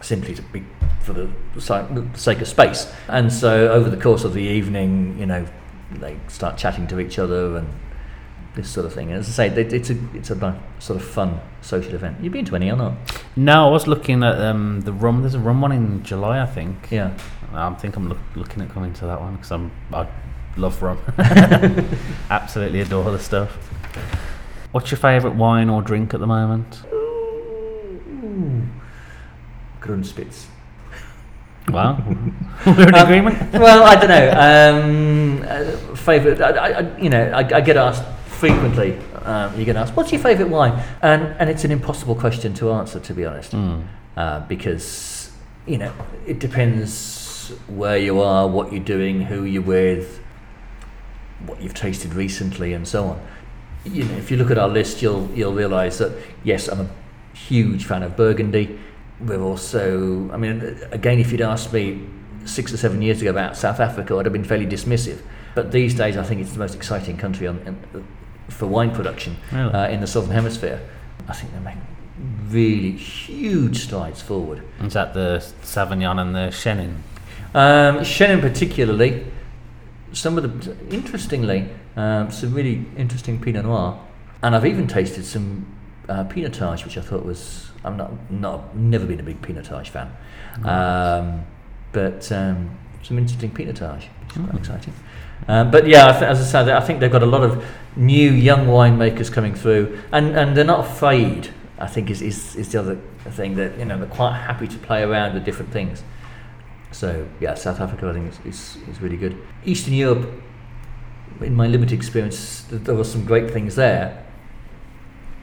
simply 0.00 0.34
to 0.34 0.42
be 0.42 0.64
for 1.00 1.12
the 1.12 1.30
the 1.54 2.08
sake 2.14 2.40
of 2.40 2.48
space. 2.48 2.92
And 3.08 3.32
so 3.32 3.72
over 3.72 3.90
the 3.90 3.96
course 3.96 4.24
of 4.24 4.34
the 4.34 4.42
evening, 4.42 5.18
you 5.18 5.26
know, 5.26 5.46
they 5.92 6.16
start 6.28 6.56
chatting 6.56 6.86
to 6.88 7.00
each 7.00 7.18
other 7.18 7.56
and 7.56 7.68
this 8.54 8.68
sort 8.70 8.86
of 8.86 8.92
thing. 8.94 9.10
And 9.10 9.18
as 9.18 9.28
I 9.38 9.48
say, 9.50 9.60
it's 9.62 9.90
a 9.90 9.96
it's 10.14 10.30
a 10.30 10.60
sort 10.78 11.00
of 11.00 11.06
fun 11.06 11.40
social 11.60 11.94
event. 11.94 12.18
You've 12.20 12.32
been 12.32 12.44
to 12.46 12.56
any 12.56 12.70
or 12.70 12.76
not? 12.76 12.94
No, 13.36 13.68
I 13.68 13.70
was 13.70 13.86
looking 13.86 14.22
at 14.22 14.40
um, 14.40 14.80
the 14.82 14.92
rum. 14.92 15.22
There's 15.22 15.34
a 15.34 15.40
rum 15.40 15.60
one 15.60 15.72
in 15.72 16.02
July, 16.02 16.40
I 16.40 16.46
think. 16.46 16.88
Yeah. 16.90 17.16
I 17.52 17.72
think 17.74 17.94
I'm 17.96 18.08
look, 18.08 18.18
looking 18.34 18.62
at 18.62 18.70
coming 18.70 18.92
to 18.94 19.06
that 19.06 19.20
one 19.20 19.36
because 19.36 19.52
I'm 19.52 19.70
I 19.92 20.08
love 20.56 20.82
rum. 20.82 20.98
Absolutely 22.30 22.80
adore 22.80 23.10
the 23.12 23.18
stuff. 23.18 23.50
What's 24.72 24.90
your 24.90 24.98
favourite 24.98 25.36
wine 25.36 25.68
or 25.70 25.80
drink 25.82 26.14
at 26.14 26.20
the 26.20 26.26
moment? 26.26 26.82
Grunspitz. 29.80 30.46
Well, 31.70 31.96
we're 32.66 32.88
in 32.88 32.94
Um, 32.94 33.02
agreement. 33.06 33.52
well, 33.52 33.84
I 33.84 33.94
don't 33.96 34.08
know. 34.08 34.30
Um, 34.36 35.42
uh, 35.48 35.96
favorite, 35.96 36.40
I, 36.40 36.80
I- 36.80 36.98
you 36.98 37.08
know, 37.08 37.22
I, 37.30 37.38
I 37.56 37.60
get 37.60 37.76
asked 37.76 38.02
frequently. 38.38 38.98
Um, 39.24 39.58
you 39.58 39.64
get 39.64 39.76
asked, 39.76 39.94
"What's 39.96 40.12
your 40.12 40.20
favorite 40.20 40.48
wine?" 40.48 40.82
And 41.02 41.22
and 41.38 41.48
it's 41.50 41.64
an 41.64 41.70
impossible 41.72 42.14
question 42.14 42.54
to 42.54 42.72
answer, 42.72 43.00
to 43.00 43.14
be 43.14 43.24
honest, 43.24 43.52
Mm. 43.52 43.82
uh, 44.16 44.40
because 44.48 45.30
you 45.66 45.78
know 45.78 45.92
it 46.26 46.38
depends 46.38 47.52
where 47.68 47.98
you 47.98 48.20
are, 48.20 48.46
what 48.48 48.72
you're 48.72 48.82
doing, 48.84 49.22
who 49.22 49.44
you're 49.44 49.62
with, 49.62 50.20
what 51.46 51.60
you've 51.62 51.74
tasted 51.74 52.14
recently, 52.14 52.72
and 52.72 52.86
so 52.86 53.04
on. 53.06 53.20
You 53.84 54.04
know, 54.04 54.14
if 54.16 54.30
you 54.30 54.36
look 54.36 54.50
at 54.50 54.58
our 54.58 54.68
list, 54.68 55.02
you'll 55.02 55.28
you'll 55.34 55.54
realise 55.54 55.98
that 55.98 56.12
yes, 56.42 56.68
I'm 56.68 56.80
a 56.80 56.88
huge 57.36 57.84
fan 57.84 58.02
of 58.02 58.16
Burgundy. 58.16 58.78
We're 59.20 59.40
also, 59.42 60.30
I 60.32 60.36
mean, 60.36 60.76
again, 60.90 61.18
if 61.18 61.30
you'd 61.32 61.40
asked 61.40 61.72
me 61.72 62.00
six 62.44 62.72
or 62.74 62.76
seven 62.76 63.00
years 63.00 63.20
ago 63.22 63.30
about 63.30 63.56
South 63.56 63.78
Africa, 63.80 64.16
I'd 64.16 64.26
have 64.26 64.32
been 64.32 64.44
fairly 64.44 64.66
dismissive. 64.66 65.18
But 65.54 65.70
these 65.70 65.94
days, 65.94 66.16
I 66.16 66.24
think 66.24 66.40
it's 66.40 66.52
the 66.52 66.58
most 66.58 66.74
exciting 66.74 67.16
country 67.16 67.46
on, 67.46 67.58
for 68.48 68.66
wine 68.66 68.90
production 68.90 69.36
Really? 69.52 69.72
uh, 69.72 69.88
in 69.88 70.00
the 70.00 70.06
southern 70.06 70.30
hemisphere. 70.30 70.80
I 71.28 71.32
think 71.32 71.52
they're 71.52 71.60
making 71.60 71.82
really 72.48 72.92
huge 72.92 73.78
strides 73.84 74.20
forward. 74.22 74.62
Is 74.82 74.92
that 74.92 75.14
the 75.14 75.38
Sauvignon 75.62 76.20
and 76.20 76.34
the 76.34 76.48
Chenin? 76.50 76.96
Um, 77.54 78.00
Chenin 78.04 78.40
particularly, 78.40 79.24
some 80.12 80.36
of 80.38 80.42
the 80.64 80.76
interestingly, 80.94 81.68
um, 81.96 82.30
some 82.30 82.52
really 82.54 82.84
interesting 82.96 83.40
Pinot 83.40 83.64
Noir, 83.64 83.98
and 84.42 84.54
I've 84.54 84.66
even 84.66 84.86
tasted 84.86 85.24
some 85.24 85.66
uh, 86.08 86.24
Pinotage, 86.24 86.84
which 86.84 86.98
I 86.98 87.00
thought 87.00 87.24
was 87.24 87.70
I'm 87.84 87.96
not 87.96 88.30
not 88.30 88.76
never 88.76 89.06
been 89.06 89.20
a 89.20 89.22
big 89.22 89.40
Pinotage 89.42 89.88
fan, 89.88 90.10
um, 90.64 91.44
but 91.92 92.30
um, 92.32 92.76
some 93.02 93.18
interesting 93.18 93.50
Pinotage, 93.50 94.04
which 94.20 94.36
is 94.36 94.42
quite 94.42 94.54
exciting. 94.58 94.94
Um, 95.46 95.70
but 95.70 95.86
yeah, 95.86 96.08
as 96.08 96.40
I 96.40 96.44
said, 96.44 96.68
I 96.68 96.80
think 96.80 97.00
they've 97.00 97.12
got 97.12 97.22
a 97.22 97.26
lot 97.26 97.42
of 97.42 97.64
new 97.96 98.30
young 98.30 98.66
winemakers 98.66 99.30
coming 99.32 99.54
through, 99.54 100.00
and, 100.12 100.36
and 100.36 100.56
they're 100.56 100.64
not 100.64 100.86
afraid. 100.86 101.50
I 101.78 101.86
think 101.88 102.08
is, 102.08 102.22
is 102.22 102.54
is 102.54 102.72
the 102.72 102.78
other 102.78 102.96
thing 103.30 103.56
that 103.56 103.78
you 103.78 103.84
know 103.84 103.98
they're 103.98 104.06
quite 104.06 104.38
happy 104.38 104.68
to 104.68 104.78
play 104.78 105.02
around 105.02 105.34
with 105.34 105.44
different 105.44 105.72
things. 105.72 106.02
So 106.92 107.28
yeah, 107.40 107.54
South 107.54 107.80
Africa 107.80 108.08
I 108.08 108.12
think 108.12 108.30
is, 108.30 108.38
is, 108.46 108.88
is 108.88 109.00
really 109.00 109.16
good. 109.16 109.36
Eastern 109.64 109.94
Europe, 109.94 110.30
in 111.40 111.54
my 111.54 111.66
limited 111.66 111.94
experience, 111.94 112.64
th- 112.70 112.82
there 112.82 112.94
were 112.94 113.04
some 113.04 113.24
great 113.24 113.50
things 113.50 113.74
there. 113.74 114.24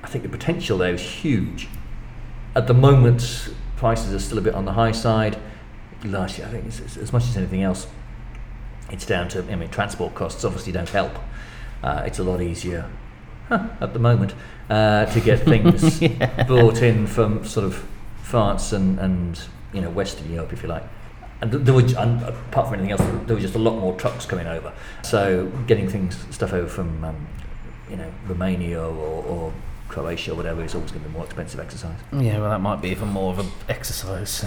I 0.03 0.07
think 0.07 0.23
the 0.23 0.29
potential 0.29 0.77
there 0.77 0.93
is 0.93 1.01
huge. 1.01 1.67
At 2.55 2.67
the 2.67 2.73
moment, 2.73 3.49
prices 3.75 4.13
are 4.13 4.19
still 4.19 4.37
a 4.37 4.41
bit 4.41 4.55
on 4.55 4.65
the 4.65 4.73
high 4.73 4.93
side. 4.93 5.37
Last 6.03 6.37
year, 6.37 6.47
I 6.47 6.51
think 6.51 6.65
it's, 6.65 6.79
it's, 6.79 6.97
as 6.97 7.13
much 7.13 7.23
as 7.23 7.37
anything 7.37 7.61
else, 7.61 7.87
it's 8.91 9.05
down 9.05 9.29
to 9.29 9.39
I 9.51 9.55
mean 9.55 9.69
transport 9.69 10.15
costs 10.15 10.43
obviously 10.43 10.71
don't 10.71 10.89
help. 10.89 11.13
Uh, 11.83 12.03
it's 12.05 12.19
a 12.19 12.23
lot 12.23 12.41
easier 12.41 12.87
huh, 13.49 13.67
at 13.79 13.93
the 13.93 13.99
moment 13.99 14.35
uh, 14.69 15.05
to 15.05 15.19
get 15.19 15.39
things 15.45 15.99
brought 16.47 16.81
in 16.81 17.07
from 17.07 17.43
sort 17.45 17.65
of 17.65 17.85
France 18.21 18.71
and, 18.71 18.99
and 18.99 19.41
you 19.73 19.81
know 19.81 19.89
Western 19.89 20.31
Europe, 20.31 20.53
if 20.53 20.63
you 20.63 20.69
like. 20.69 20.83
and 21.41 21.51
there 21.51 21.73
were, 21.73 21.81
and 21.81 22.21
apart 22.23 22.67
from 22.67 22.75
anything 22.75 22.91
else, 22.91 23.01
there 23.25 23.35
were 23.35 23.41
just 23.41 23.55
a 23.55 23.59
lot 23.59 23.77
more 23.77 23.93
trucks 23.95 24.25
coming 24.25 24.47
over. 24.47 24.71
So 25.03 25.47
getting 25.67 25.89
things 25.89 26.17
stuff 26.29 26.53
over 26.53 26.67
from 26.67 27.03
um, 27.03 27.27
you 27.89 27.97
know 27.97 28.11
Romania 28.27 28.81
or, 28.81 29.23
or 29.25 29.53
Croatia 29.89 30.31
or 30.31 30.35
whatever 30.35 30.63
is 30.63 30.73
always 30.73 30.91
going 30.91 31.03
to 31.03 31.09
be 31.09 31.13
a 31.13 31.17
more 31.17 31.25
expensive 31.25 31.59
exercise. 31.59 31.97
Yeah, 32.13 32.39
well, 32.39 32.49
that 32.49 32.61
might 32.61 32.81
be 32.81 32.89
even 32.89 33.09
more 33.09 33.33
of 33.33 33.39
an 33.39 33.51
exercise. 33.67 34.45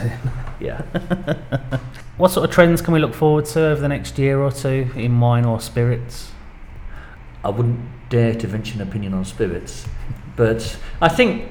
Yeah. 0.61 0.83
what 2.17 2.31
sort 2.31 2.49
of 2.49 2.55
trends 2.55 2.81
can 2.81 2.95
we 2.95 3.01
look 3.01 3.15
forward 3.15 3.45
to 3.47 3.61
over 3.67 3.81
the 3.81 3.89
next 3.89 4.19
year 4.19 4.41
or 4.41 4.53
two 4.53 4.89
in 4.97 5.19
wine 5.21 5.45
or 5.45 5.61
spirits? 5.61 6.31
I 7.43 7.51
wouldn't 7.51 7.81
dare 8.09 8.35
to 8.35 8.47
venture 8.47 8.75
an 8.75 8.83
opinion 8.89 9.15
on 9.15 9.25
spirits, 9.25 9.87
but 10.37 10.79
I 11.01 11.09
think, 11.09 11.51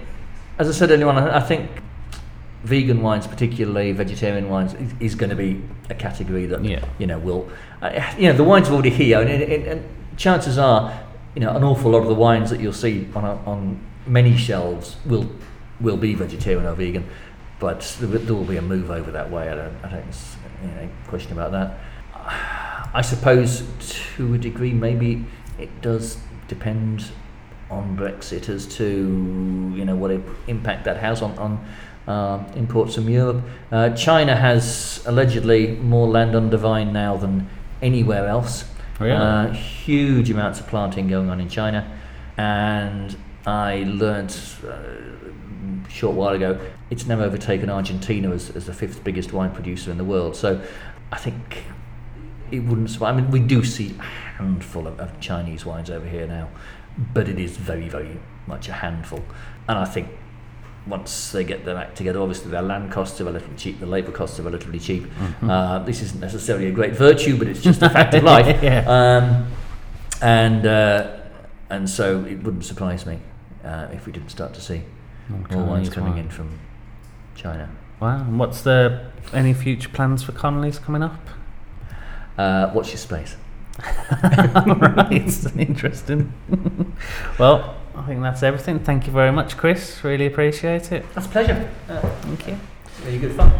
as 0.57 0.69
I 0.69 0.71
said 0.71 0.89
earlier 0.91 1.07
on, 1.07 1.17
I 1.17 1.39
think 1.41 1.69
vegan 2.63 3.01
wines, 3.01 3.27
particularly 3.27 3.91
vegetarian 3.91 4.49
wines, 4.49 4.73
is, 4.73 4.93
is 4.99 5.15
going 5.15 5.29
to 5.29 5.35
be 5.35 5.61
a 5.89 5.93
category 5.95 6.45
that 6.47 6.63
Yeah. 6.63 6.83
you 6.97 7.07
know 7.07 7.19
will, 7.19 7.49
uh, 7.81 8.13
you 8.17 8.27
know, 8.29 8.33
the 8.33 8.43
wines 8.43 8.69
are 8.69 8.73
already 8.73 8.89
here, 8.89 9.19
and, 9.21 9.29
and, 9.29 9.63
and 9.65 9.85
chances 10.17 10.57
are, 10.57 10.97
you 11.35 11.41
know, 11.41 11.55
an 11.55 11.63
awful 11.63 11.91
lot 11.91 12.01
of 12.03 12.07
the 12.07 12.15
wines 12.15 12.49
that 12.49 12.59
you'll 12.61 12.71
see 12.73 13.07
on 13.15 13.25
a, 13.25 13.35
on 13.45 13.79
many 14.07 14.35
shelves 14.37 14.95
will 15.05 15.29
will 15.81 15.97
be 15.97 16.13
vegetarian 16.15 16.65
or 16.65 16.73
vegan, 16.73 17.03
but 17.59 17.81
there, 17.99 18.07
will- 18.09 18.19
there 18.19 18.35
will 18.35 18.45
be 18.45 18.57
a 18.57 18.61
move 18.61 18.89
over 18.89 19.11
that 19.11 19.29
way. 19.29 19.49
I 19.49 19.55
don't, 19.55 19.75
I 19.83 19.89
don't, 19.89 20.15
you 20.63 20.75
know, 20.75 20.89
question 21.07 21.33
about 21.33 21.51
that. 21.51 21.79
I 22.95 23.01
suppose 23.01 23.63
to 24.15 24.33
a 24.33 24.37
degree, 24.37 24.71
maybe 24.71 25.25
it 25.59 25.81
does 25.81 26.17
depend 26.47 27.05
on 27.69 27.97
Brexit 27.97 28.49
as 28.49 28.67
to 28.77 29.73
you 29.75 29.85
know 29.85 29.95
what 29.95 30.11
impact 30.47 30.85
that 30.85 30.97
has 30.97 31.21
on 31.21 31.37
on 31.37 31.65
um, 32.07 32.45
imports 32.55 32.95
from 32.95 33.09
Europe. 33.09 33.41
Uh, 33.71 33.89
China 33.91 34.35
has 34.35 35.01
allegedly 35.05 35.75
more 35.77 36.07
land 36.07 36.35
under 36.35 36.57
vine 36.57 36.93
now 36.93 37.17
than 37.17 37.49
anywhere 37.81 38.27
else. 38.27 38.65
Really? 38.99 39.13
Uh, 39.13 39.51
huge 39.51 40.29
amounts 40.29 40.59
of 40.59 40.67
planting 40.67 41.07
going 41.07 41.29
on 41.29 41.39
in 41.39 41.49
China, 41.49 41.89
and 42.37 43.15
I 43.45 43.85
learnt 43.87 44.57
uh, 44.63 44.69
a 44.69 45.89
short 45.89 46.15
while 46.15 46.33
ago 46.35 46.59
it's 46.93 47.07
now 47.07 47.19
overtaken 47.19 47.71
Argentina 47.71 48.29
as, 48.29 48.51
as 48.51 48.67
the 48.67 48.73
fifth 48.73 49.03
biggest 49.03 49.33
wine 49.33 49.49
producer 49.51 49.89
in 49.89 49.97
the 49.97 50.03
world. 50.03 50.35
So 50.35 50.61
I 51.11 51.17
think 51.17 51.63
it 52.51 52.59
wouldn't 52.59 52.91
surprise. 52.91 53.13
I 53.13 53.21
mean, 53.21 53.31
we 53.31 53.39
do 53.39 53.63
see 53.63 53.95
a 53.97 54.03
handful 54.03 54.85
of, 54.85 54.99
of 54.99 55.19
Chinese 55.19 55.65
wines 55.65 55.89
over 55.89 56.07
here 56.07 56.27
now, 56.27 56.49
but 57.11 57.27
it 57.27 57.39
is 57.39 57.57
very, 57.57 57.89
very 57.89 58.19
much 58.45 58.69
a 58.69 58.73
handful. 58.73 59.23
And 59.67 59.79
I 59.79 59.85
think 59.85 60.07
once 60.85 61.31
they 61.31 61.43
get 61.43 61.65
their 61.65 61.77
act 61.77 61.97
together, 61.97 62.21
obviously 62.21 62.51
their 62.51 62.61
land 62.61 62.91
costs 62.91 63.19
are 63.19 63.23
relatively 63.23 63.57
cheap, 63.57 63.79
the 63.79 63.87
labour 63.87 64.11
costs 64.11 64.39
are 64.39 64.43
relatively 64.43 64.77
cheap. 64.79 65.05
Uh, 65.41 65.79
this 65.79 65.99
isn't 66.03 66.19
necessarily 66.19 66.67
a 66.67 66.71
great 66.71 66.93
virtue, 66.93 67.39
but 67.39 67.47
it's 67.47 67.61
just 67.61 67.81
a 67.81 67.89
fact 67.89 68.13
of 68.13 68.23
life. 68.35 68.61
Yeah. 68.61 68.83
Um, 68.85 69.47
and 70.21 70.67
uh, 70.67 71.21
and 71.71 71.89
so 71.89 72.23
it 72.25 72.43
wouldn't 72.43 72.65
surprise 72.65 73.07
me 73.07 73.17
uh, 73.63 73.87
if 73.91 74.05
we 74.05 74.11
didn't 74.11 74.29
start 74.29 74.53
to 74.53 74.61
see 74.61 74.83
more 75.27 75.65
wines 75.65 75.89
coming 75.89 76.11
wine. 76.11 76.25
in 76.25 76.29
from 76.29 76.59
China. 77.35 77.69
Wow. 77.99 78.21
And 78.21 78.39
what's 78.39 78.61
the 78.61 79.05
any 79.33 79.53
future 79.53 79.89
plans 79.89 80.23
for 80.23 80.31
Connolly's 80.31 80.79
coming 80.79 81.03
up? 81.03 81.19
Uh, 82.37 82.71
watch 82.73 82.89
your 82.89 82.97
space. 82.97 83.35
right, 84.23 85.57
interesting. 85.57 86.33
well, 87.39 87.75
I 87.95 88.03
think 88.03 88.21
that's 88.21 88.43
everything. 88.43 88.79
Thank 88.79 89.07
you 89.07 89.13
very 89.13 89.31
much, 89.31 89.57
Chris. 89.57 90.03
Really 90.03 90.27
appreciate 90.27 90.91
it. 90.91 91.05
That's 91.13 91.27
a 91.27 91.29
pleasure. 91.29 91.71
Thank 91.87 92.47
you. 92.47 92.59
Really 93.05 93.19
good 93.19 93.33
fun. 93.33 93.51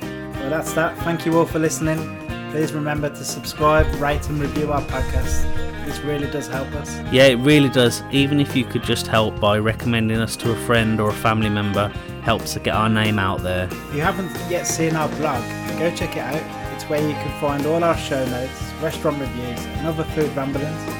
Well, 0.00 0.50
that's 0.50 0.72
that. 0.74 0.96
Thank 0.98 1.26
you 1.26 1.36
all 1.38 1.46
for 1.46 1.58
listening. 1.58 2.29
Please 2.50 2.72
remember 2.72 3.08
to 3.08 3.24
subscribe, 3.24 3.86
rate, 4.00 4.28
and 4.28 4.40
review 4.40 4.72
our 4.72 4.82
podcast. 4.82 5.44
This 5.84 6.00
really 6.00 6.28
does 6.30 6.48
help 6.48 6.66
us. 6.74 6.98
Yeah, 7.12 7.26
it 7.26 7.36
really 7.36 7.68
does. 7.68 8.02
Even 8.10 8.40
if 8.40 8.56
you 8.56 8.64
could 8.64 8.82
just 8.82 9.06
help 9.06 9.38
by 9.38 9.56
recommending 9.58 10.18
us 10.18 10.34
to 10.36 10.50
a 10.50 10.56
friend 10.66 11.00
or 11.00 11.10
a 11.10 11.14
family 11.14 11.48
member, 11.48 11.92
helps 12.22 12.54
to 12.54 12.60
get 12.60 12.74
our 12.74 12.88
name 12.88 13.20
out 13.20 13.42
there. 13.42 13.68
If 13.70 13.94
you 13.94 14.00
haven't 14.00 14.32
yet 14.50 14.66
seen 14.66 14.96
our 14.96 15.08
blog, 15.16 15.42
go 15.78 15.94
check 15.94 16.16
it 16.16 16.20
out. 16.20 16.42
It's 16.74 16.88
where 16.88 17.00
you 17.00 17.14
can 17.14 17.40
find 17.40 17.64
all 17.66 17.84
our 17.84 17.96
show 17.96 18.24
notes, 18.26 18.60
restaurant 18.82 19.20
reviews, 19.20 19.64
and 19.64 19.86
other 19.86 20.02
food 20.04 20.34
ramblings. 20.36 20.84
The 20.86 20.92